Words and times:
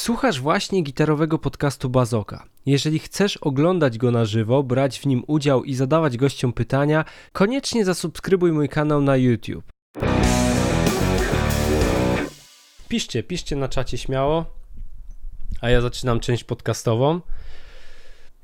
Słuchasz 0.00 0.40
właśnie 0.40 0.82
gitarowego 0.82 1.38
podcastu 1.38 1.90
Bazoka. 1.90 2.46
Jeżeli 2.66 2.98
chcesz 2.98 3.36
oglądać 3.36 3.98
go 3.98 4.10
na 4.10 4.24
żywo, 4.24 4.62
brać 4.62 5.00
w 5.00 5.06
nim 5.06 5.22
udział 5.26 5.64
i 5.64 5.74
zadawać 5.74 6.16
gościom 6.16 6.52
pytania, 6.52 7.04
koniecznie 7.32 7.84
zasubskrybuj 7.84 8.52
mój 8.52 8.68
kanał 8.68 9.00
na 9.00 9.16
YouTube. 9.16 9.64
Piszcie, 12.88 13.22
piszcie 13.22 13.56
na 13.56 13.68
czacie 13.68 13.98
śmiało, 13.98 14.46
a 15.60 15.70
ja 15.70 15.80
zaczynam 15.80 16.20
część 16.20 16.44
podcastową. 16.44 17.20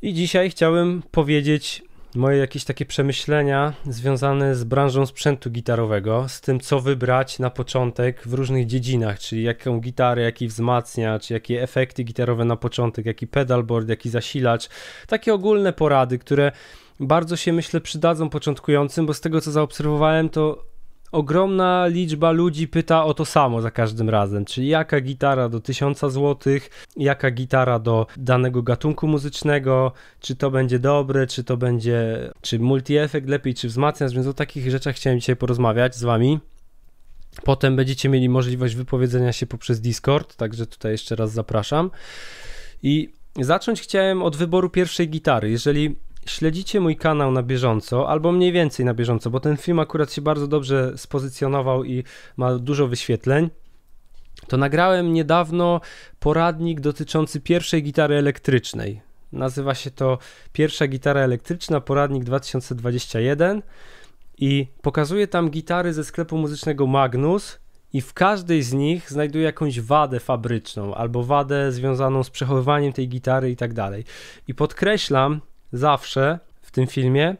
I 0.02 0.14
dzisiaj 0.14 0.50
chciałem 0.50 1.02
powiedzieć 1.10 1.82
moje 2.16 2.38
jakieś 2.38 2.64
takie 2.64 2.86
przemyślenia 2.86 3.72
związane 3.86 4.54
z 4.54 4.64
branżą 4.64 5.06
sprzętu 5.06 5.50
gitarowego, 5.50 6.28
z 6.28 6.40
tym 6.40 6.60
co 6.60 6.80
wybrać 6.80 7.38
na 7.38 7.50
początek 7.50 8.22
w 8.28 8.34
różnych 8.34 8.66
dziedzinach, 8.66 9.18
czyli 9.18 9.42
jaką 9.42 9.80
gitarę, 9.80 10.22
jaki 10.22 10.48
wzmacniacz, 10.48 11.30
jakie 11.30 11.62
efekty 11.62 12.04
gitarowe 12.04 12.44
na 12.44 12.56
początek, 12.56 13.06
jaki 13.06 13.26
pedalboard, 13.26 13.88
jaki 13.88 14.10
zasilacz. 14.10 14.68
Takie 15.06 15.34
ogólne 15.34 15.72
porady, 15.72 16.18
które 16.18 16.52
bardzo 17.00 17.36
się 17.36 17.52
myślę 17.52 17.80
przydadzą 17.80 18.30
początkującym, 18.30 19.06
bo 19.06 19.14
z 19.14 19.20
tego 19.20 19.40
co 19.40 19.52
zaobserwowałem 19.52 20.28
to 20.28 20.75
ogromna 21.12 21.86
liczba 21.86 22.30
ludzi 22.30 22.68
pyta 22.68 23.04
o 23.04 23.14
to 23.14 23.24
samo 23.24 23.62
za 23.62 23.70
każdym 23.70 24.10
razem, 24.10 24.44
czyli 24.44 24.68
jaka 24.68 25.00
gitara 25.00 25.48
do 25.48 25.60
1000 25.60 26.00
zł, 26.00 26.36
jaka 26.96 27.30
gitara 27.30 27.78
do 27.78 28.06
danego 28.16 28.62
gatunku 28.62 29.08
muzycznego, 29.08 29.92
czy 30.20 30.36
to 30.36 30.50
będzie 30.50 30.78
dobre, 30.78 31.26
czy 31.26 31.44
to 31.44 31.56
będzie, 31.56 32.30
czy 32.40 32.58
multi-efekt 32.58 33.28
lepiej, 33.28 33.54
czy 33.54 33.68
wzmacniacz, 33.68 34.12
więc 34.12 34.26
o 34.26 34.34
takich 34.34 34.70
rzeczach 34.70 34.96
chciałem 34.96 35.20
dzisiaj 35.20 35.36
porozmawiać 35.36 35.96
z 35.96 36.02
wami. 36.02 36.38
Potem 37.44 37.76
będziecie 37.76 38.08
mieli 38.08 38.28
możliwość 38.28 38.74
wypowiedzenia 38.74 39.32
się 39.32 39.46
poprzez 39.46 39.80
Discord, 39.80 40.36
także 40.36 40.66
tutaj 40.66 40.92
jeszcze 40.92 41.16
raz 41.16 41.32
zapraszam. 41.32 41.90
I 42.82 43.12
zacząć 43.40 43.80
chciałem 43.80 44.22
od 44.22 44.36
wyboru 44.36 44.70
pierwszej 44.70 45.08
gitary. 45.08 45.50
Jeżeli 45.50 45.96
śledzicie 46.30 46.80
mój 46.80 46.96
kanał 46.96 47.32
na 47.32 47.42
bieżąco, 47.42 48.08
albo 48.08 48.32
mniej 48.32 48.52
więcej 48.52 48.86
na 48.86 48.94
bieżąco, 48.94 49.30
bo 49.30 49.40
ten 49.40 49.56
film 49.56 49.78
akurat 49.78 50.12
się 50.12 50.22
bardzo 50.22 50.46
dobrze 50.46 50.92
spozycjonował 50.98 51.84
i 51.84 52.04
ma 52.36 52.58
dużo 52.58 52.88
wyświetleń, 52.88 53.50
to 54.48 54.56
nagrałem 54.56 55.12
niedawno 55.12 55.80
poradnik 56.20 56.80
dotyczący 56.80 57.40
pierwszej 57.40 57.82
gitary 57.82 58.14
elektrycznej. 58.14 59.00
Nazywa 59.32 59.74
się 59.74 59.90
to 59.90 60.18
Pierwsza 60.52 60.86
gitara 60.86 61.20
elektryczna, 61.20 61.80
poradnik 61.80 62.24
2021 62.24 63.62
i 64.38 64.66
pokazuję 64.82 65.28
tam 65.28 65.50
gitary 65.50 65.92
ze 65.92 66.04
sklepu 66.04 66.38
muzycznego 66.38 66.86
Magnus 66.86 67.58
i 67.92 68.00
w 68.00 68.14
każdej 68.14 68.62
z 68.62 68.72
nich 68.72 69.10
znajduję 69.10 69.44
jakąś 69.44 69.80
wadę 69.80 70.20
fabryczną 70.20 70.94
albo 70.94 71.22
wadę 71.22 71.72
związaną 71.72 72.22
z 72.22 72.30
przechowywaniem 72.30 72.92
tej 72.92 73.08
gitary 73.08 73.50
i 73.50 73.56
tak 73.56 73.74
dalej. 73.74 74.04
I 74.48 74.54
podkreślam, 74.54 75.40
zawsze 75.72 76.38
w 76.62 76.70
tym 76.70 76.86
filmie, 76.86 77.36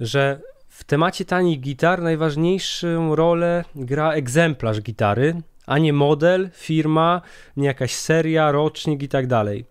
że 0.00 0.40
w 0.68 0.84
temacie 0.84 1.24
tanich 1.24 1.60
gitar 1.60 2.02
najważniejszą 2.02 3.16
rolę 3.16 3.64
gra 3.74 4.12
egzemplarz 4.12 4.80
gitary, 4.80 5.42
a 5.66 5.78
nie 5.78 5.92
model, 5.92 6.50
firma, 6.52 7.22
nie 7.56 7.66
jakaś 7.66 7.94
seria, 7.94 8.52
rocznik 8.52 9.02
i 9.02 9.08
tak 9.08 9.26
dalej. 9.26 9.64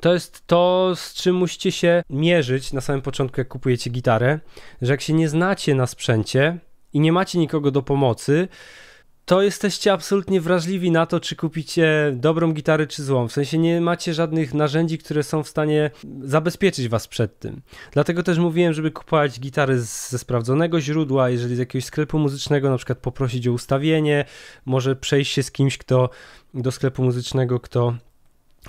To 0.00 0.12
jest 0.12 0.46
to, 0.46 0.92
z 0.96 1.14
czym 1.14 1.36
musicie 1.36 1.72
się 1.72 2.02
mierzyć 2.10 2.72
na 2.72 2.80
samym 2.80 3.02
początku, 3.02 3.40
jak 3.40 3.48
kupujecie 3.48 3.90
gitarę, 3.90 4.40
że 4.82 4.92
jak 4.92 5.00
się 5.00 5.12
nie 5.12 5.28
znacie 5.28 5.74
na 5.74 5.86
sprzęcie 5.86 6.58
i 6.92 7.00
nie 7.00 7.12
macie 7.12 7.38
nikogo 7.38 7.70
do 7.70 7.82
pomocy, 7.82 8.48
to 9.24 9.42
jesteście 9.42 9.92
absolutnie 9.92 10.40
wrażliwi 10.40 10.90
na 10.90 11.06
to, 11.06 11.20
czy 11.20 11.36
kupicie 11.36 12.12
dobrą 12.16 12.52
gitarę, 12.52 12.86
czy 12.86 13.02
złą. 13.02 13.28
W 13.28 13.32
sensie 13.32 13.58
nie 13.58 13.80
macie 13.80 14.14
żadnych 14.14 14.54
narzędzi, 14.54 14.98
które 14.98 15.22
są 15.22 15.42
w 15.42 15.48
stanie 15.48 15.90
zabezpieczyć 16.22 16.88
was 16.88 17.08
przed 17.08 17.38
tym. 17.38 17.62
Dlatego 17.92 18.22
też 18.22 18.38
mówiłem, 18.38 18.72
żeby 18.72 18.90
kupować 18.90 19.40
gitary 19.40 19.80
ze 19.80 20.18
sprawdzonego 20.18 20.80
źródła, 20.80 21.30
jeżeli 21.30 21.56
z 21.56 21.58
jakiegoś 21.58 21.84
sklepu 21.84 22.18
muzycznego, 22.18 22.70
na 22.70 22.76
przykład 22.76 22.98
poprosić 22.98 23.48
o 23.48 23.52
ustawienie, 23.52 24.24
może 24.64 24.96
przejść 24.96 25.32
się 25.32 25.42
z 25.42 25.52
kimś, 25.52 25.78
kto 25.78 26.10
do 26.54 26.72
sklepu 26.72 27.04
muzycznego, 27.04 27.60
kto 27.60 27.94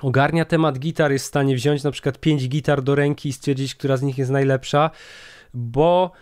ogarnia 0.02 0.44
temat 0.44 0.78
gitar, 0.78 1.12
jest 1.12 1.24
w 1.24 1.28
stanie 1.28 1.54
wziąć 1.56 1.82
na 1.82 1.90
przykład 1.90 2.18
5 2.18 2.48
gitar 2.48 2.82
do 2.82 2.94
ręki 2.94 3.28
i 3.28 3.32
stwierdzić, 3.32 3.74
która 3.74 3.96
z 3.96 4.02
nich 4.02 4.18
jest 4.18 4.30
najlepsza, 4.30 4.90
bo 5.54 6.12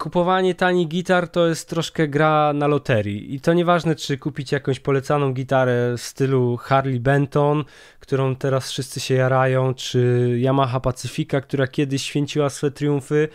kupowanie 0.00 0.54
tanich 0.54 0.88
gitar 0.88 1.28
to 1.28 1.46
jest 1.46 1.68
troszkę 1.68 2.08
gra 2.08 2.52
na 2.52 2.66
loterii. 2.66 3.34
I 3.34 3.40
to 3.40 3.52
nieważne, 3.54 3.94
czy 3.94 4.18
kupić 4.18 4.52
jakąś 4.52 4.80
polecaną 4.80 5.32
gitarę 5.32 5.94
w 5.98 6.02
stylu 6.02 6.56
Harley 6.56 7.00
Benton, 7.00 7.64
którą 8.00 8.36
teraz 8.36 8.70
wszyscy 8.70 9.00
się 9.00 9.14
jarają, 9.14 9.74
czy 9.74 10.28
Yamaha 10.42 10.80
Pacifica, 10.80 11.40
która 11.40 11.66
kiedyś 11.66 12.02
święciła 12.02 12.50
swe 12.50 12.70
triumfy. 12.70 13.28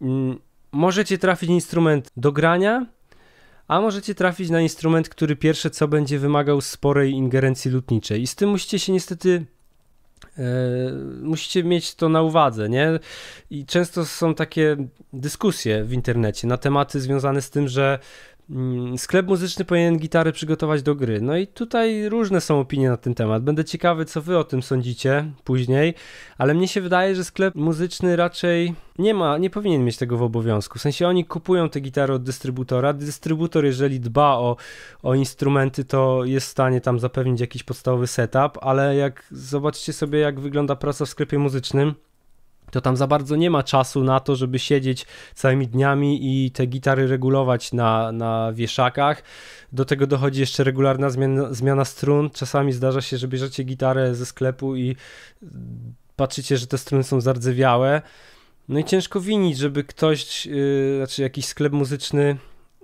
Mm, 0.00 0.38
możecie 0.72 1.18
trafić 1.18 1.50
instrument 1.50 2.10
do 2.16 2.32
grania, 2.32 2.86
a 3.68 3.80
możecie 3.80 4.14
trafić 4.14 4.50
na 4.50 4.60
instrument, 4.60 5.08
który 5.08 5.36
pierwsze 5.36 5.70
co 5.70 5.88
będzie 5.88 6.18
wymagał 6.18 6.60
sporej 6.60 7.12
ingerencji 7.12 7.70
lutniczej. 7.70 8.22
I 8.22 8.26
z 8.26 8.34
tym 8.34 8.50
musicie 8.50 8.78
się 8.78 8.92
niestety 8.92 9.46
musicie 11.22 11.64
mieć 11.64 11.94
to 11.94 12.08
na 12.08 12.22
uwadze, 12.22 12.68
nie? 12.68 12.98
I 13.50 13.66
często 13.66 14.04
są 14.04 14.34
takie 14.34 14.76
dyskusje 15.12 15.84
w 15.84 15.92
internecie 15.92 16.46
na 16.46 16.56
tematy 16.56 17.00
związane 17.00 17.42
z 17.42 17.50
tym, 17.50 17.68
że 17.68 17.98
sklep 18.96 19.26
muzyczny 19.26 19.64
powinien 19.64 19.98
gitary 19.98 20.32
przygotować 20.32 20.82
do 20.82 20.94
gry. 20.94 21.20
No 21.20 21.36
i 21.36 21.46
tutaj 21.46 22.08
różne 22.08 22.40
są 22.40 22.60
opinie 22.60 22.88
na 22.88 22.96
ten 22.96 23.14
temat. 23.14 23.42
Będę 23.42 23.64
ciekawy, 23.64 24.04
co 24.04 24.22
wy 24.22 24.38
o 24.38 24.44
tym 24.44 24.62
sądzicie 24.62 25.30
później, 25.44 25.94
ale 26.38 26.54
mnie 26.54 26.68
się 26.68 26.80
wydaje, 26.80 27.14
że 27.14 27.24
sklep 27.24 27.54
muzyczny 27.54 28.16
raczej 28.16 28.74
nie 28.98 29.14
ma, 29.14 29.38
nie 29.38 29.50
powinien 29.50 29.84
mieć 29.84 29.96
tego 29.96 30.16
w 30.16 30.22
obowiązku. 30.22 30.78
W 30.78 30.82
sensie 30.82 31.08
oni 31.08 31.24
kupują 31.24 31.68
te 31.68 31.80
gitary 31.80 32.12
od 32.12 32.22
dystrybutora. 32.22 32.92
Dystrybutor, 32.92 33.64
jeżeli 33.64 34.00
dba 34.00 34.36
o, 34.36 34.56
o 35.02 35.14
instrumenty, 35.14 35.84
to 35.84 36.24
jest 36.24 36.46
w 36.46 36.50
stanie 36.50 36.80
tam 36.80 37.00
zapewnić 37.00 37.40
jakiś 37.40 37.62
podstawowy 37.62 38.06
setup, 38.06 38.58
ale 38.60 38.96
jak 38.96 39.26
zobaczcie 39.30 39.92
sobie, 39.92 40.18
jak 40.18 40.40
wygląda 40.40 40.76
praca 40.76 41.04
w 41.04 41.08
sklepie 41.08 41.38
muzycznym, 41.38 41.94
to 42.70 42.80
tam 42.80 42.96
za 42.96 43.06
bardzo 43.06 43.36
nie 43.36 43.50
ma 43.50 43.62
czasu 43.62 44.04
na 44.04 44.20
to, 44.20 44.36
żeby 44.36 44.58
siedzieć 44.58 45.06
całymi 45.34 45.68
dniami 45.68 46.18
i 46.22 46.50
te 46.50 46.66
gitary 46.66 47.06
regulować 47.06 47.72
na, 47.72 48.12
na 48.12 48.52
wieszakach. 48.52 49.22
Do 49.72 49.84
tego 49.84 50.06
dochodzi 50.06 50.40
jeszcze 50.40 50.64
regularna 50.64 51.10
zmiana, 51.10 51.54
zmiana 51.54 51.84
strun. 51.84 52.30
Czasami 52.30 52.72
zdarza 52.72 53.00
się, 53.00 53.18
że 53.18 53.28
bierzecie 53.28 53.64
gitarę 53.64 54.14
ze 54.14 54.26
sklepu 54.26 54.76
i 54.76 54.96
patrzycie, 56.16 56.56
że 56.56 56.66
te 56.66 56.78
struny 56.78 57.04
są 57.04 57.20
zardzewiałe. 57.20 58.02
No 58.68 58.78
i 58.78 58.84
ciężko 58.84 59.20
winić, 59.20 59.58
żeby 59.58 59.84
ktoś, 59.84 60.46
yy, 60.46 60.96
znaczy 60.96 61.22
jakiś 61.22 61.46
sklep 61.46 61.72
muzyczny 61.72 62.36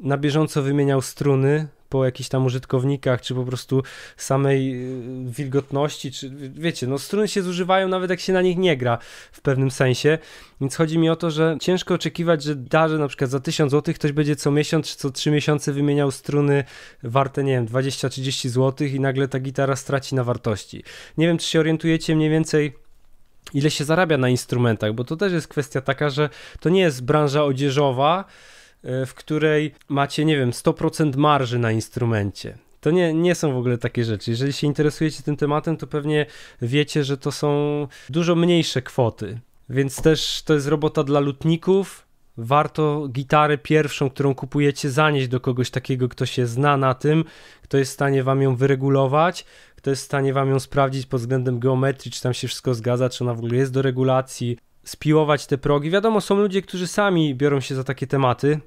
na 0.03 0.19
bieżąco 0.19 0.63
wymieniał 0.63 1.03
struny, 1.03 1.69
po 1.91 2.05
jakichś 2.05 2.29
tam 2.29 2.47
użytkownikach, 2.47 3.23
czy 3.23 3.35
po 3.35 3.45
prostu 3.45 3.83
samej 4.17 4.85
y, 5.29 5.31
wilgotności, 5.31 6.13
czy 6.13 6.31
wiecie, 6.55 6.87
no 6.87 6.99
struny 6.99 7.29
się 7.29 7.43
zużywają 7.43 7.89
nawet 7.89 8.11
jak 8.11 8.21
się 8.21 8.33
na 8.33 8.43
nich 8.43 8.59
nie 8.59 8.77
gra 8.77 8.99
w 9.33 9.41
pewnym 9.41 9.71
sensie, 9.71 10.19
więc 10.61 10.77
chodzi 10.77 10.99
mi 10.99 11.11
o 11.11 11.17
to, 11.17 11.31
że 11.31 11.57
ciężko 11.61 11.95
oczekiwać, 11.95 12.43
że 12.43 12.57
darze 12.57 12.99
na 12.99 13.09
przykład 13.09 13.31
za 13.31 13.41
1000 13.41 13.71
zł 13.71 13.95
ktoś 13.95 14.13
będzie 14.13 14.37
co 14.37 14.51
miesiąc 14.51 14.87
czy 14.87 14.97
co 14.97 15.11
3 15.11 15.31
miesiące 15.31 15.73
wymieniał 15.73 16.11
struny 16.11 16.65
warte, 17.03 17.45
nie 17.45 17.53
wiem, 17.53 17.67
20-30 17.67 18.49
zł 18.49 18.89
i 18.89 19.01
nagle 19.01 19.29
ta 19.29 19.41
gitara 19.41 19.77
straci 19.77 20.15
na 20.15 20.25
wartości. 20.25 20.85
Nie 21.19 21.27
wiem, 21.27 21.39
czy 21.39 21.49
się 21.49 21.61
orientujecie 21.61 22.17
mniej 22.17 22.31
więcej 22.31 22.75
ile 23.55 23.71
się 23.71 23.85
zarabia 23.85 24.19
na 24.19 24.29
instrumentach, 24.29 24.93
bo 24.93 25.05
to 25.05 25.17
też 25.17 25.33
jest 25.33 25.49
kwestia 25.49 25.81
taka, 25.81 26.11
że 26.11 26.29
to 26.61 26.69
nie 26.69 26.81
jest 26.81 27.05
branża 27.05 27.45
odzieżowa, 27.45 28.25
w 28.83 29.15
której 29.15 29.75
macie, 29.89 30.25
nie 30.25 30.37
wiem, 30.37 30.51
100% 30.51 31.17
marży 31.17 31.59
na 31.59 31.73
instrumencie. 31.73 32.59
To 32.81 32.91
nie, 32.91 33.15
nie 33.15 33.35
są 33.35 33.53
w 33.53 33.57
ogóle 33.57 33.79
takie 33.79 34.05
rzeczy. 34.05 34.31
Jeżeli 34.31 34.53
się 34.53 34.67
interesujecie 34.67 35.23
tym 35.23 35.37
tematem, 35.37 35.77
to 35.77 35.87
pewnie 35.87 36.27
wiecie, 36.63 37.05
że 37.05 37.17
to 37.17 37.33
są 37.33 37.87
dużo 38.11 38.35
mniejsze 38.35 38.83
kwoty. 38.83 39.41
Więc 39.71 40.03
też 40.03 40.43
to 40.43 40.55
jest 40.55 40.67
robota 40.67 41.05
dla 41.05 41.21
lutników. 41.21 42.07
Warto 42.37 43.09
gitarę 43.09 43.59
pierwszą, 43.59 44.11
którą 44.11 44.35
kupujecie, 44.35 44.91
zanieść 44.91 45.29
do 45.29 45.41
kogoś 45.41 45.71
takiego, 45.71 46.09
kto 46.09 46.27
się 46.27 46.47
zna 46.47 46.77
na 46.77 46.95
tym, 46.95 47.25
kto 47.63 47.79
jest 47.79 47.91
w 47.91 47.95
stanie 47.95 48.23
wam 48.23 48.43
ją 48.43 48.57
wyregulować, 48.57 49.45
kto 49.77 49.91
jest 49.91 50.03
w 50.03 50.05
stanie 50.05 50.33
wam 50.33 50.51
ją 50.51 50.61
sprawdzić 50.61 51.07
pod 51.07 51.21
względem 51.21 51.59
geometrii, 51.59 52.13
czy 52.13 52.23
tam 52.23 52.35
się 52.35 52.49
wszystko 52.49 52.75
zgadza, 52.75 53.09
czy 53.09 53.25
ona 53.25 53.35
w 53.35 53.39
ogóle 53.39 53.57
jest 53.57 53.73
do 53.73 53.83
regulacji, 53.83 54.59
spiłować 54.91 55.47
te 55.47 55.59
progi. 55.59 55.91
Wiadomo, 55.91 56.21
są 56.21 56.37
ludzie, 56.37 56.63
którzy 56.63 56.87
sami 56.87 57.35
biorą 57.35 57.61
się 57.61 57.75
za 57.75 57.85
takie 57.85 58.07
tematy, 58.07 58.61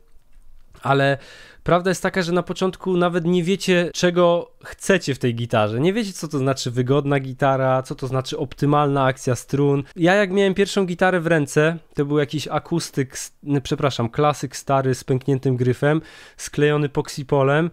ale 0.81 1.18
prawda 1.64 1.92
jest 1.92 2.04
taka, 2.04 2.22
że 2.22 2.31
na 2.31 2.44
początku 2.44 2.98
nawet 2.98 3.25
nie 3.25 3.44
wiecie, 3.44 3.92
czego 3.94 4.52
chcecie 4.64 5.16
w 5.16 5.20
tej 5.20 5.36
gitarze. 5.36 5.80
Nie 5.80 5.94
wiecie, 5.94 6.14
co 6.14 6.28
to 6.28 6.38
znaczy 6.38 6.72
wygodna 6.72 7.20
gitara, 7.20 7.81
co 7.84 7.96
to 7.96 8.08
znaczy 8.08 8.38
optymalna 8.38 9.06
akcja 9.06 9.36
strun. 9.36 9.84
Ja, 9.96 10.14
jak 10.14 10.31
miałem 10.31 10.54
pierwszą 10.54 10.86
gitarę 10.86 11.20
w 11.20 11.28
ręce, 11.28 11.78
to 11.96 12.06
był 12.06 12.20
jakiś 12.20 12.48
akustyk, 12.48 13.18
przepraszam, 13.64 14.10
klasyk 14.10 14.56
stary 14.56 14.96
z 14.96 15.04
pękniętym 15.04 15.58
gryfem, 15.58 16.02
sklejony 16.38 16.90
poksipolem 16.90 17.69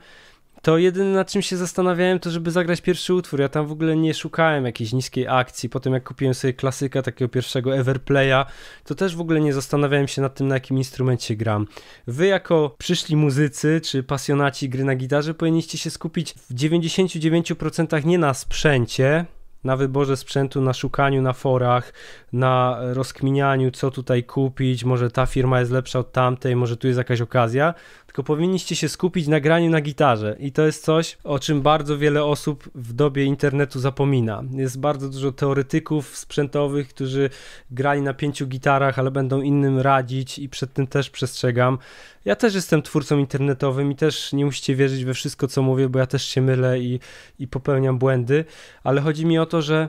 to 0.62 0.78
jedyne 0.78 1.10
na 1.10 1.24
czym 1.24 1.42
się 1.42 1.56
zastanawiałem 1.56 2.18
to, 2.18 2.30
żeby 2.30 2.50
zagrać 2.50 2.80
pierwszy 2.80 3.14
utwór. 3.14 3.40
Ja 3.40 3.48
tam 3.48 3.66
w 3.66 3.72
ogóle 3.72 3.96
nie 3.96 4.14
szukałem 4.14 4.64
jakiejś 4.64 4.92
niskiej 4.92 5.28
akcji. 5.28 5.68
Potem 5.68 5.92
jak 5.92 6.04
kupiłem 6.04 6.34
sobie 6.34 6.52
klasyka 6.52 7.02
takiego 7.02 7.28
pierwszego 7.28 7.76
Everplaya, 7.76 8.44
to 8.84 8.94
też 8.94 9.16
w 9.16 9.20
ogóle 9.20 9.40
nie 9.40 9.52
zastanawiałem 9.52 10.08
się 10.08 10.22
nad 10.22 10.34
tym, 10.34 10.48
na 10.48 10.54
jakim 10.54 10.78
instrumencie 10.78 11.36
gram. 11.36 11.66
Wy 12.06 12.26
jako 12.26 12.74
przyszli 12.78 13.16
muzycy, 13.16 13.80
czy 13.84 14.02
pasjonaci 14.02 14.68
gry 14.68 14.84
na 14.84 14.94
gitarze, 14.94 15.34
powinniście 15.34 15.78
się 15.78 15.90
skupić 15.90 16.32
w 16.32 16.54
99% 16.54 18.04
nie 18.04 18.18
na 18.18 18.34
sprzęcie, 18.34 19.26
na 19.64 19.76
wyborze 19.76 20.16
sprzętu, 20.16 20.60
na 20.60 20.72
szukaniu 20.72 21.22
na 21.22 21.32
forach, 21.32 21.92
na 22.32 22.78
rozkminianiu, 22.80 23.70
co 23.70 23.90
tutaj 23.90 24.24
kupić, 24.24 24.84
może 24.84 25.10
ta 25.10 25.26
firma 25.26 25.60
jest 25.60 25.72
lepsza 25.72 25.98
od 25.98 26.12
tamtej, 26.12 26.56
może 26.56 26.76
tu 26.76 26.86
jest 26.86 26.98
jakaś 26.98 27.20
okazja, 27.20 27.74
tylko 28.10 28.22
powinniście 28.22 28.76
się 28.76 28.88
skupić 28.88 29.26
na 29.26 29.40
graniu 29.40 29.70
na 29.70 29.80
gitarze 29.80 30.36
i 30.38 30.52
to 30.52 30.66
jest 30.66 30.84
coś, 30.84 31.18
o 31.24 31.38
czym 31.38 31.62
bardzo 31.62 31.98
wiele 31.98 32.24
osób 32.24 32.70
w 32.74 32.92
dobie 32.92 33.24
internetu 33.24 33.80
zapomina. 33.80 34.42
Jest 34.52 34.80
bardzo 34.80 35.08
dużo 35.08 35.32
teoretyków 35.32 36.16
sprzętowych, 36.16 36.88
którzy 36.88 37.30
grali 37.70 38.02
na 38.02 38.14
pięciu 38.14 38.46
gitarach, 38.46 38.98
ale 38.98 39.10
będą 39.10 39.42
innym 39.42 39.78
radzić 39.78 40.38
i 40.38 40.48
przed 40.48 40.72
tym 40.72 40.86
też 40.86 41.10
przestrzegam. 41.10 41.78
Ja 42.24 42.36
też 42.36 42.54
jestem 42.54 42.82
twórcą 42.82 43.18
internetowym 43.18 43.92
i 43.92 43.96
też 43.96 44.32
nie 44.32 44.44
musicie 44.44 44.76
wierzyć 44.76 45.04
we 45.04 45.14
wszystko, 45.14 45.48
co 45.48 45.62
mówię, 45.62 45.88
bo 45.88 45.98
ja 45.98 46.06
też 46.06 46.24
się 46.24 46.40
mylę 46.40 46.80
i, 46.80 47.00
i 47.38 47.48
popełniam 47.48 47.98
błędy, 47.98 48.44
ale 48.84 49.00
chodzi 49.00 49.26
mi 49.26 49.38
o 49.38 49.46
to, 49.46 49.62
że 49.62 49.88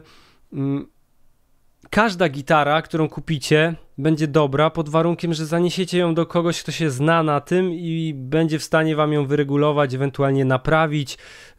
mm, 0.53 0.87
każda 1.89 2.29
gitara, 2.29 2.81
którą 2.81 3.09
kupicie, 3.09 3.75
będzie 3.97 4.27
dobra 4.27 4.69
pod 4.69 4.89
warunkiem, 4.89 5.33
że 5.33 5.45
zaniesiecie 5.45 5.97
ją 5.97 6.13
do 6.13 6.25
kogoś, 6.25 6.61
kto 6.63 6.71
się 6.71 6.89
zna 6.89 7.23
na 7.23 7.41
tym 7.41 7.73
i 7.73 8.13
będzie 8.15 8.59
w 8.59 8.63
stanie 8.63 8.95
wam 8.95 9.13
ją 9.13 9.25
wyregulować, 9.25 9.93
ewentualnie 9.93 10.45
naprawić, 10.45 11.17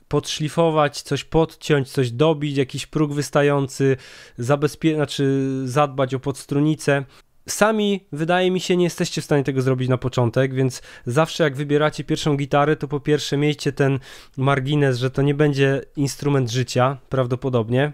podszlifować, 0.09 1.03
coś 1.03 1.25
podciąć, 1.25 1.91
coś 1.91 2.11
dobić, 2.11 2.57
jakiś 2.57 2.87
próg 2.87 3.13
wystający, 3.13 3.97
zabezpie- 4.39 4.95
znaczy 4.95 5.51
zadbać 5.65 6.15
o 6.15 6.21
podstrunicę. 6.21 7.05
Sami, 7.49 8.07
wydaje 8.13 8.51
mi 8.51 8.61
się, 8.61 8.77
nie 8.77 8.85
jesteście 8.85 9.21
w 9.21 9.25
stanie 9.25 9.45
tego 9.45 9.63
zrobić 9.63 9.89
na 9.89 9.99
początek, 9.99 10.55
więc 10.55 10.83
zawsze 11.07 11.45
jak 11.45 11.57
wybieracie 11.57 12.05
pierwszą 12.05 12.37
gitarę, 12.37 12.77
to 12.77 12.89
po 12.89 13.01
pierwsze 13.01 13.37
miejcie 13.37 13.73
ten 13.73 13.99
margines, 14.37 14.99
że 14.99 15.11
to 15.11 15.23
nie 15.23 15.35
będzie 15.35 15.83
instrument 15.97 16.51
życia, 16.51 16.99
prawdopodobnie. 17.09 17.93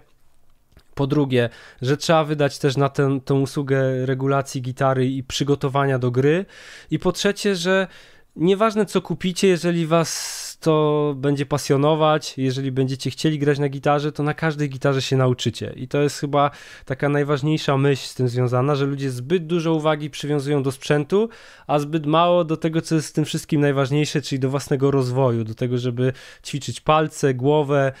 Po 0.99 1.07
drugie, 1.07 1.49
że 1.81 1.97
trzeba 1.97 2.23
wydać 2.23 2.59
też 2.59 2.77
na 2.77 2.89
tę, 2.89 3.33
usługę 3.33 4.05
regulacji 4.05 4.61
gitary 4.61 5.07
i 5.07 5.23
przygotowania 5.23 5.99
do 5.99 6.11
gry. 6.11 6.45
I 6.91 6.99
po 6.99 7.11
trzecie, 7.11 7.55
że 7.55 7.87
nieważne 8.35 8.85
co 8.85 9.01
kupicie, 9.01 9.47
jeżeli 9.47 9.87
was 9.87 10.39
to 10.59 11.13
będzie 11.17 11.45
pasjonować, 11.45 12.37
jeżeli 12.37 12.71
będziecie 12.71 13.09
chcieli 13.09 13.39
grać 13.39 13.59
na 13.59 13.69
gitarze, 13.69 14.11
to 14.11 14.23
na 14.23 14.33
każdej 14.33 14.69
gitarze 14.69 15.01
się 15.01 15.17
nauczycie. 15.17 15.73
I 15.75 15.87
to 15.87 16.01
jest 16.01 16.19
chyba 16.19 16.51
taka 16.85 17.09
najważniejsza 17.09 17.77
myśl 17.77 18.07
z 18.07 18.15
tym 18.15 18.29
związana, 18.29 18.75
że 18.75 18.85
ludzie 18.85 19.11
zbyt 19.11 19.47
dużo 19.47 19.73
uwagi 19.73 20.09
przywiązują 20.09 20.63
do 20.63 20.71
sprzętu, 20.71 21.29
a 21.67 21.79
zbyt 21.79 22.05
mało 22.05 22.43
do 22.43 22.57
tego, 22.57 22.81
co 22.81 22.95
jest 22.95 23.07
z 23.07 23.13
tym 23.13 23.25
wszystkim 23.25 23.61
najważniejsze, 23.61 24.21
czyli 24.21 24.39
do 24.39 24.49
własnego 24.49 24.91
rozwoju, 24.91 25.43
do 25.43 25.55
tego, 25.55 25.77
żeby 25.77 26.13
ćwiczyć 26.45 26.81
palce, 26.81 27.33
głowę, 27.33 27.91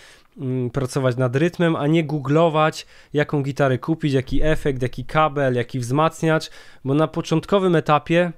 pracować 0.73 1.17
nad 1.17 1.35
rytmem, 1.35 1.75
a 1.75 1.87
nie 1.87 2.03
googlować, 2.03 2.85
jaką 3.13 3.43
gitarę 3.43 3.77
kupić, 3.77 4.13
jaki 4.13 4.43
efekt, 4.43 4.81
jaki 4.81 5.05
kabel, 5.05 5.55
jaki 5.55 5.79
wzmacniacz, 5.79 6.49
bo 6.85 6.93
na 6.93 7.07
początkowym 7.07 7.75
etapie 7.75 8.31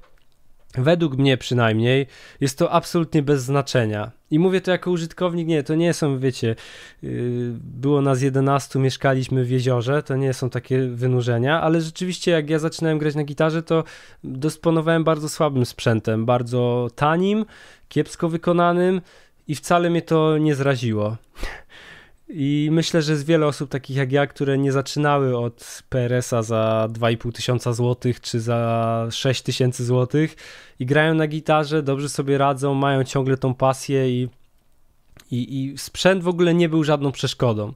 Według 0.78 1.18
mnie 1.18 1.38
przynajmniej 1.38 2.08
jest 2.42 2.58
to 2.58 2.72
absolutnie 2.72 3.22
bez 3.22 3.44
znaczenia. 3.44 4.12
I 4.32 4.40
mówię 4.40 4.62
to 4.62 4.72
jako 4.72 4.92
użytkownik, 4.92 5.48
nie, 5.48 5.64
to 5.64 5.76
nie 5.76 5.94
są, 5.94 6.20
wiecie, 6.20 6.56
yy, 7.02 7.12
było 7.60 8.02
nas 8.02 8.22
11, 8.22 8.80
mieszkaliśmy 8.80 9.44
w 9.46 9.50
jeziorze, 9.50 10.04
to 10.04 10.16
nie 10.16 10.34
są 10.34 10.50
takie 10.50 10.88
wynurzenia, 10.88 11.62
ale 11.62 11.82
rzeczywiście 11.82 12.32
jak 12.32 12.50
ja 12.50 12.60
zaczynałem 12.60 12.98
grać 12.98 13.16
na 13.16 13.24
gitarze, 13.24 13.64
to 13.64 13.84
dysponowałem 14.24 15.04
bardzo 15.04 15.30
słabym 15.30 15.66
sprzętem, 15.66 16.26
bardzo 16.26 16.88
tanim, 16.96 17.46
kiepsko 17.88 18.30
wykonanym 18.30 19.02
i 19.48 19.56
wcale 19.56 19.90
mnie 19.90 20.02
to 20.02 20.38
nie 20.38 20.56
zraziło. 20.56 21.18
I 22.34 22.70
myślę, 22.72 23.02
że 23.02 23.12
jest 23.12 23.26
wiele 23.26 23.46
osób 23.46 23.70
takich 23.70 23.98
jak 23.98 24.12
ja, 24.12 24.28
które 24.28 24.58
nie 24.58 24.72
zaczynały 24.72 25.38
od 25.38 25.84
PRS-a 25.90 26.44
za 26.44 26.88
2,5 26.92 27.32
tysiąca 27.32 27.74
złotych 27.74 28.22
czy 28.22 28.40
za 28.40 29.08
6 29.12 29.42
tysięcy 29.42 29.86
złotych 29.86 30.36
i 30.80 30.86
grają 30.86 31.14
na 31.14 31.28
gitarze, 31.28 31.84
dobrze 31.84 32.10
sobie 32.10 32.38
radzą, 32.38 32.74
mają 32.74 33.04
ciągle 33.04 33.38
tą 33.38 33.54
pasję 33.54 34.10
i, 34.10 34.30
i, 35.32 35.64
i 35.64 35.78
sprzęt 35.78 36.24
w 36.24 36.28
ogóle 36.28 36.54
nie 36.54 36.70
był 36.70 36.84
żadną 36.84 37.12
przeszkodą. 37.12 37.74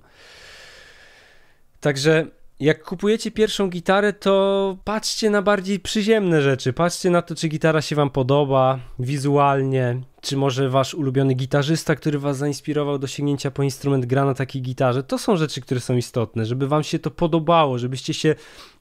Także 1.80 2.26
jak 2.60 2.84
kupujecie 2.84 3.32
pierwszą 3.32 3.70
gitarę, 3.70 4.14
to 4.14 4.78
patrzcie 4.84 5.30
na 5.30 5.42
bardziej 5.42 5.80
przyziemne 5.80 6.42
rzeczy. 6.42 6.74
Patrzcie 6.74 7.10
na 7.10 7.22
to, 7.22 7.36
czy 7.36 7.48
gitara 7.48 7.82
się 7.82 7.96
Wam 7.96 8.10
podoba 8.10 8.80
wizualnie, 9.00 10.02
czy 10.22 10.38
może 10.38 10.70
Wasz 10.70 10.94
ulubiony 10.94 11.34
gitarzysta, 11.34 11.96
który 11.96 12.20
Was 12.20 12.38
zainspirował 12.38 13.00
do 13.00 13.08
sięgnięcia 13.08 13.52
po 13.52 13.64
instrument, 13.64 14.06
gra 14.06 14.26
na 14.26 14.34
takiej 14.34 14.62
gitarze. 14.62 15.04
To 15.04 15.18
są 15.18 15.38
rzeczy, 15.38 15.62
które 15.62 15.80
są 15.80 15.96
istotne, 15.96 16.46
żeby 16.46 16.68
Wam 16.68 16.84
się 16.84 17.00
to 17.00 17.12
podobało, 17.12 17.80
żebyście 17.80 18.14
się 18.14 18.36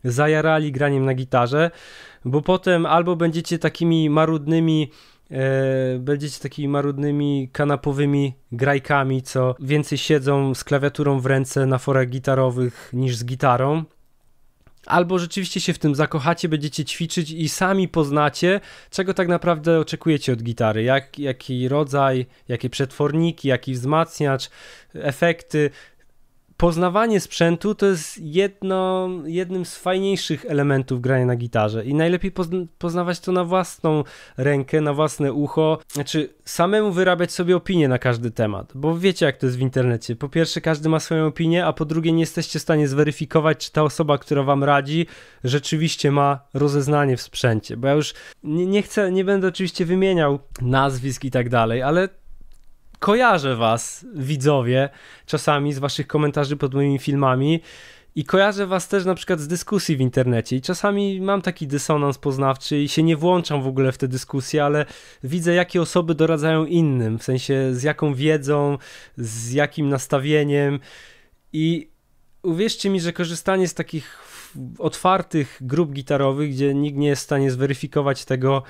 zajarali 0.05 0.73
graniem 0.73 1.05
na 1.05 1.15
gitarze, 1.15 1.71
bo 2.25 2.43
potem 2.43 2.87
albo 2.87 3.17
będziecie 3.17 3.59
takimi 3.59 4.11
marudnymi 4.11 4.91
będziecie 5.99 6.41
takimi 6.41 6.69
marudnymi, 6.69 7.49
kanapowymi 7.53 8.35
grajkami, 8.53 9.23
co 9.23 9.55
więcej 9.61 9.99
siedzą 9.99 10.55
z 10.55 10.65
klawiaturą 10.65 11.21
w 11.21 11.27
ręce 11.27 11.67
na 11.67 11.79
forach 11.79 12.09
gitarowych 12.09 12.91
niż 12.93 13.17
z 13.17 13.25
gitarą. 13.25 13.85
Albo 14.87 15.19
rzeczywiście 15.19 15.61
się 15.61 15.73
w 15.73 15.79
tym 15.79 15.95
zakochacie, 15.95 16.49
będziecie 16.49 16.85
ćwiczyć 16.85 17.31
i 17.31 17.49
sami 17.49 17.89
poznacie, 17.89 18.61
czego 18.91 19.15
tak 19.15 19.29
naprawdę 19.29 19.79
oczekujecie 19.81 20.33
od 20.33 20.43
gitary. 20.43 20.83
Jak, 20.83 21.19
jaki 21.19 21.69
rodzaj, 21.69 22.27
jakie 22.49 22.71
przetworniki, 22.71 23.49
jaki 23.49 23.73
wzmacniacz, 23.73 24.51
efekty 24.95 25.71
poznawanie 26.57 27.21
sprzętu 27.21 27.75
to 27.75 27.87
jest 27.87 28.19
jedno, 28.19 29.09
jednym 29.25 29.65
z 29.65 29.77
fajniejszych 29.77 30.45
elementów 30.49 31.01
grania 31.01 31.27
na 31.27 31.37
gitarze 31.37 31.85
i 31.85 31.95
najlepiej 31.95 32.33
poznawać 32.79 33.21
to 33.21 33.33
na 33.33 33.45
własną 33.45 34.05
rękę, 34.37 34.81
na 34.81 34.93
własne 34.93 35.33
ucho, 35.33 35.79
znaczy 35.89 36.35
samemu 36.45 36.93
wyrabiać 36.93 37.33
sobie 37.33 37.57
opinię 37.57 37.89
na 37.89 37.99
każdy 37.99 38.31
temat, 38.31 38.73
bo 38.75 38.99
wiecie 38.99 39.27
jak 39.27 39.37
to 39.37 39.47
jest 39.47 39.59
w 39.59 39.61
internecie. 39.61 40.17
Po 40.17 40.29
pierwsze 40.29 40.61
każdy 40.61 40.89
ma 40.89 41.01
swoją 41.01 41.27
opinię, 41.27 41.67
a 41.67 41.73
po 41.73 41.85
drugie 41.85 42.13
nie 42.13 42.21
jesteście 42.21 42.59
w 42.59 42.63
stanie 42.63 42.89
zweryfikować, 42.89 43.59
czy 43.59 43.73
ta 43.73 43.83
osoba, 43.83 44.19
która 44.19 44.43
wam 44.43 44.65
radzi, 44.65 45.07
rzeczywiście 45.45 46.13
ma 46.13 46.41
rozeznanie 46.55 47.17
w 47.17 47.23
sprzęcie, 47.23 47.77
bo 47.77 47.89
ja 47.89 47.95
już 47.95 48.15
nie, 48.43 48.67
nie 48.67 48.83
chcę, 48.83 49.13
nie 49.13 49.25
będę 49.25 49.49
oczywiście 49.49 49.85
wymieniał 49.85 50.39
nazwisk 50.61 51.25
i 51.25 51.31
tak 51.31 51.49
dalej, 51.49 51.83
ale 51.83 52.09
kojarzę 53.05 53.57
was, 53.57 54.07
widzowie, 54.15 54.89
czasami 55.27 55.73
z 55.73 55.79
waszych 55.79 56.07
komentarzy 56.07 56.57
pod 56.57 56.75
moimi 56.75 56.99
filmami 56.99 57.61
i 58.15 58.25
kojarzę 58.25 58.67
was 58.67 58.89
też 58.89 59.05
na 59.05 59.15
przykład 59.15 59.41
z 59.41 59.49
dyskusji 59.49 59.97
w 59.97 60.01
internecie 60.01 60.57
i 60.57 60.61
czasami 60.61 61.21
mam 61.21 61.43
taki 61.43 61.67
dysonans 61.67 62.19
poznawczy 62.19 62.83
i 62.83 62.89
się 62.89 63.03
nie 63.03 63.17
włączam 63.17 63.63
w 63.63 63.67
ogóle 63.67 63.93
w 63.93 63.99
te 63.99 64.09
dyskusje, 64.09 64.65
ale 64.65 64.87
widzę 65.25 65.55
jakie 65.55 65.83
osoby 65.83 66.15
doradzają 66.15 66.65
innym, 66.65 67.19
w 67.19 67.23
sensie 67.23 67.75
z 67.75 67.83
jaką 67.83 68.15
wiedzą, 68.15 68.79
z 69.17 69.53
jakim 69.53 69.89
nastawieniem 69.89 70.81
i 71.53 71.91
uwierzcie 72.43 72.91
mi, 72.91 73.01
że 73.01 73.13
korzystanie 73.13 73.69
z 73.69 73.75
takich 73.75 74.19
otwartych 74.79 75.59
grup 75.61 75.93
gitarowych, 75.93 76.51
gdzie 76.51 76.75
nikt 76.75 76.99
nie 76.99 77.09
jest 77.09 77.23
w 77.23 77.25
stanie 77.25 77.51
zweryfikować 77.51 78.25
tego, 78.25 78.63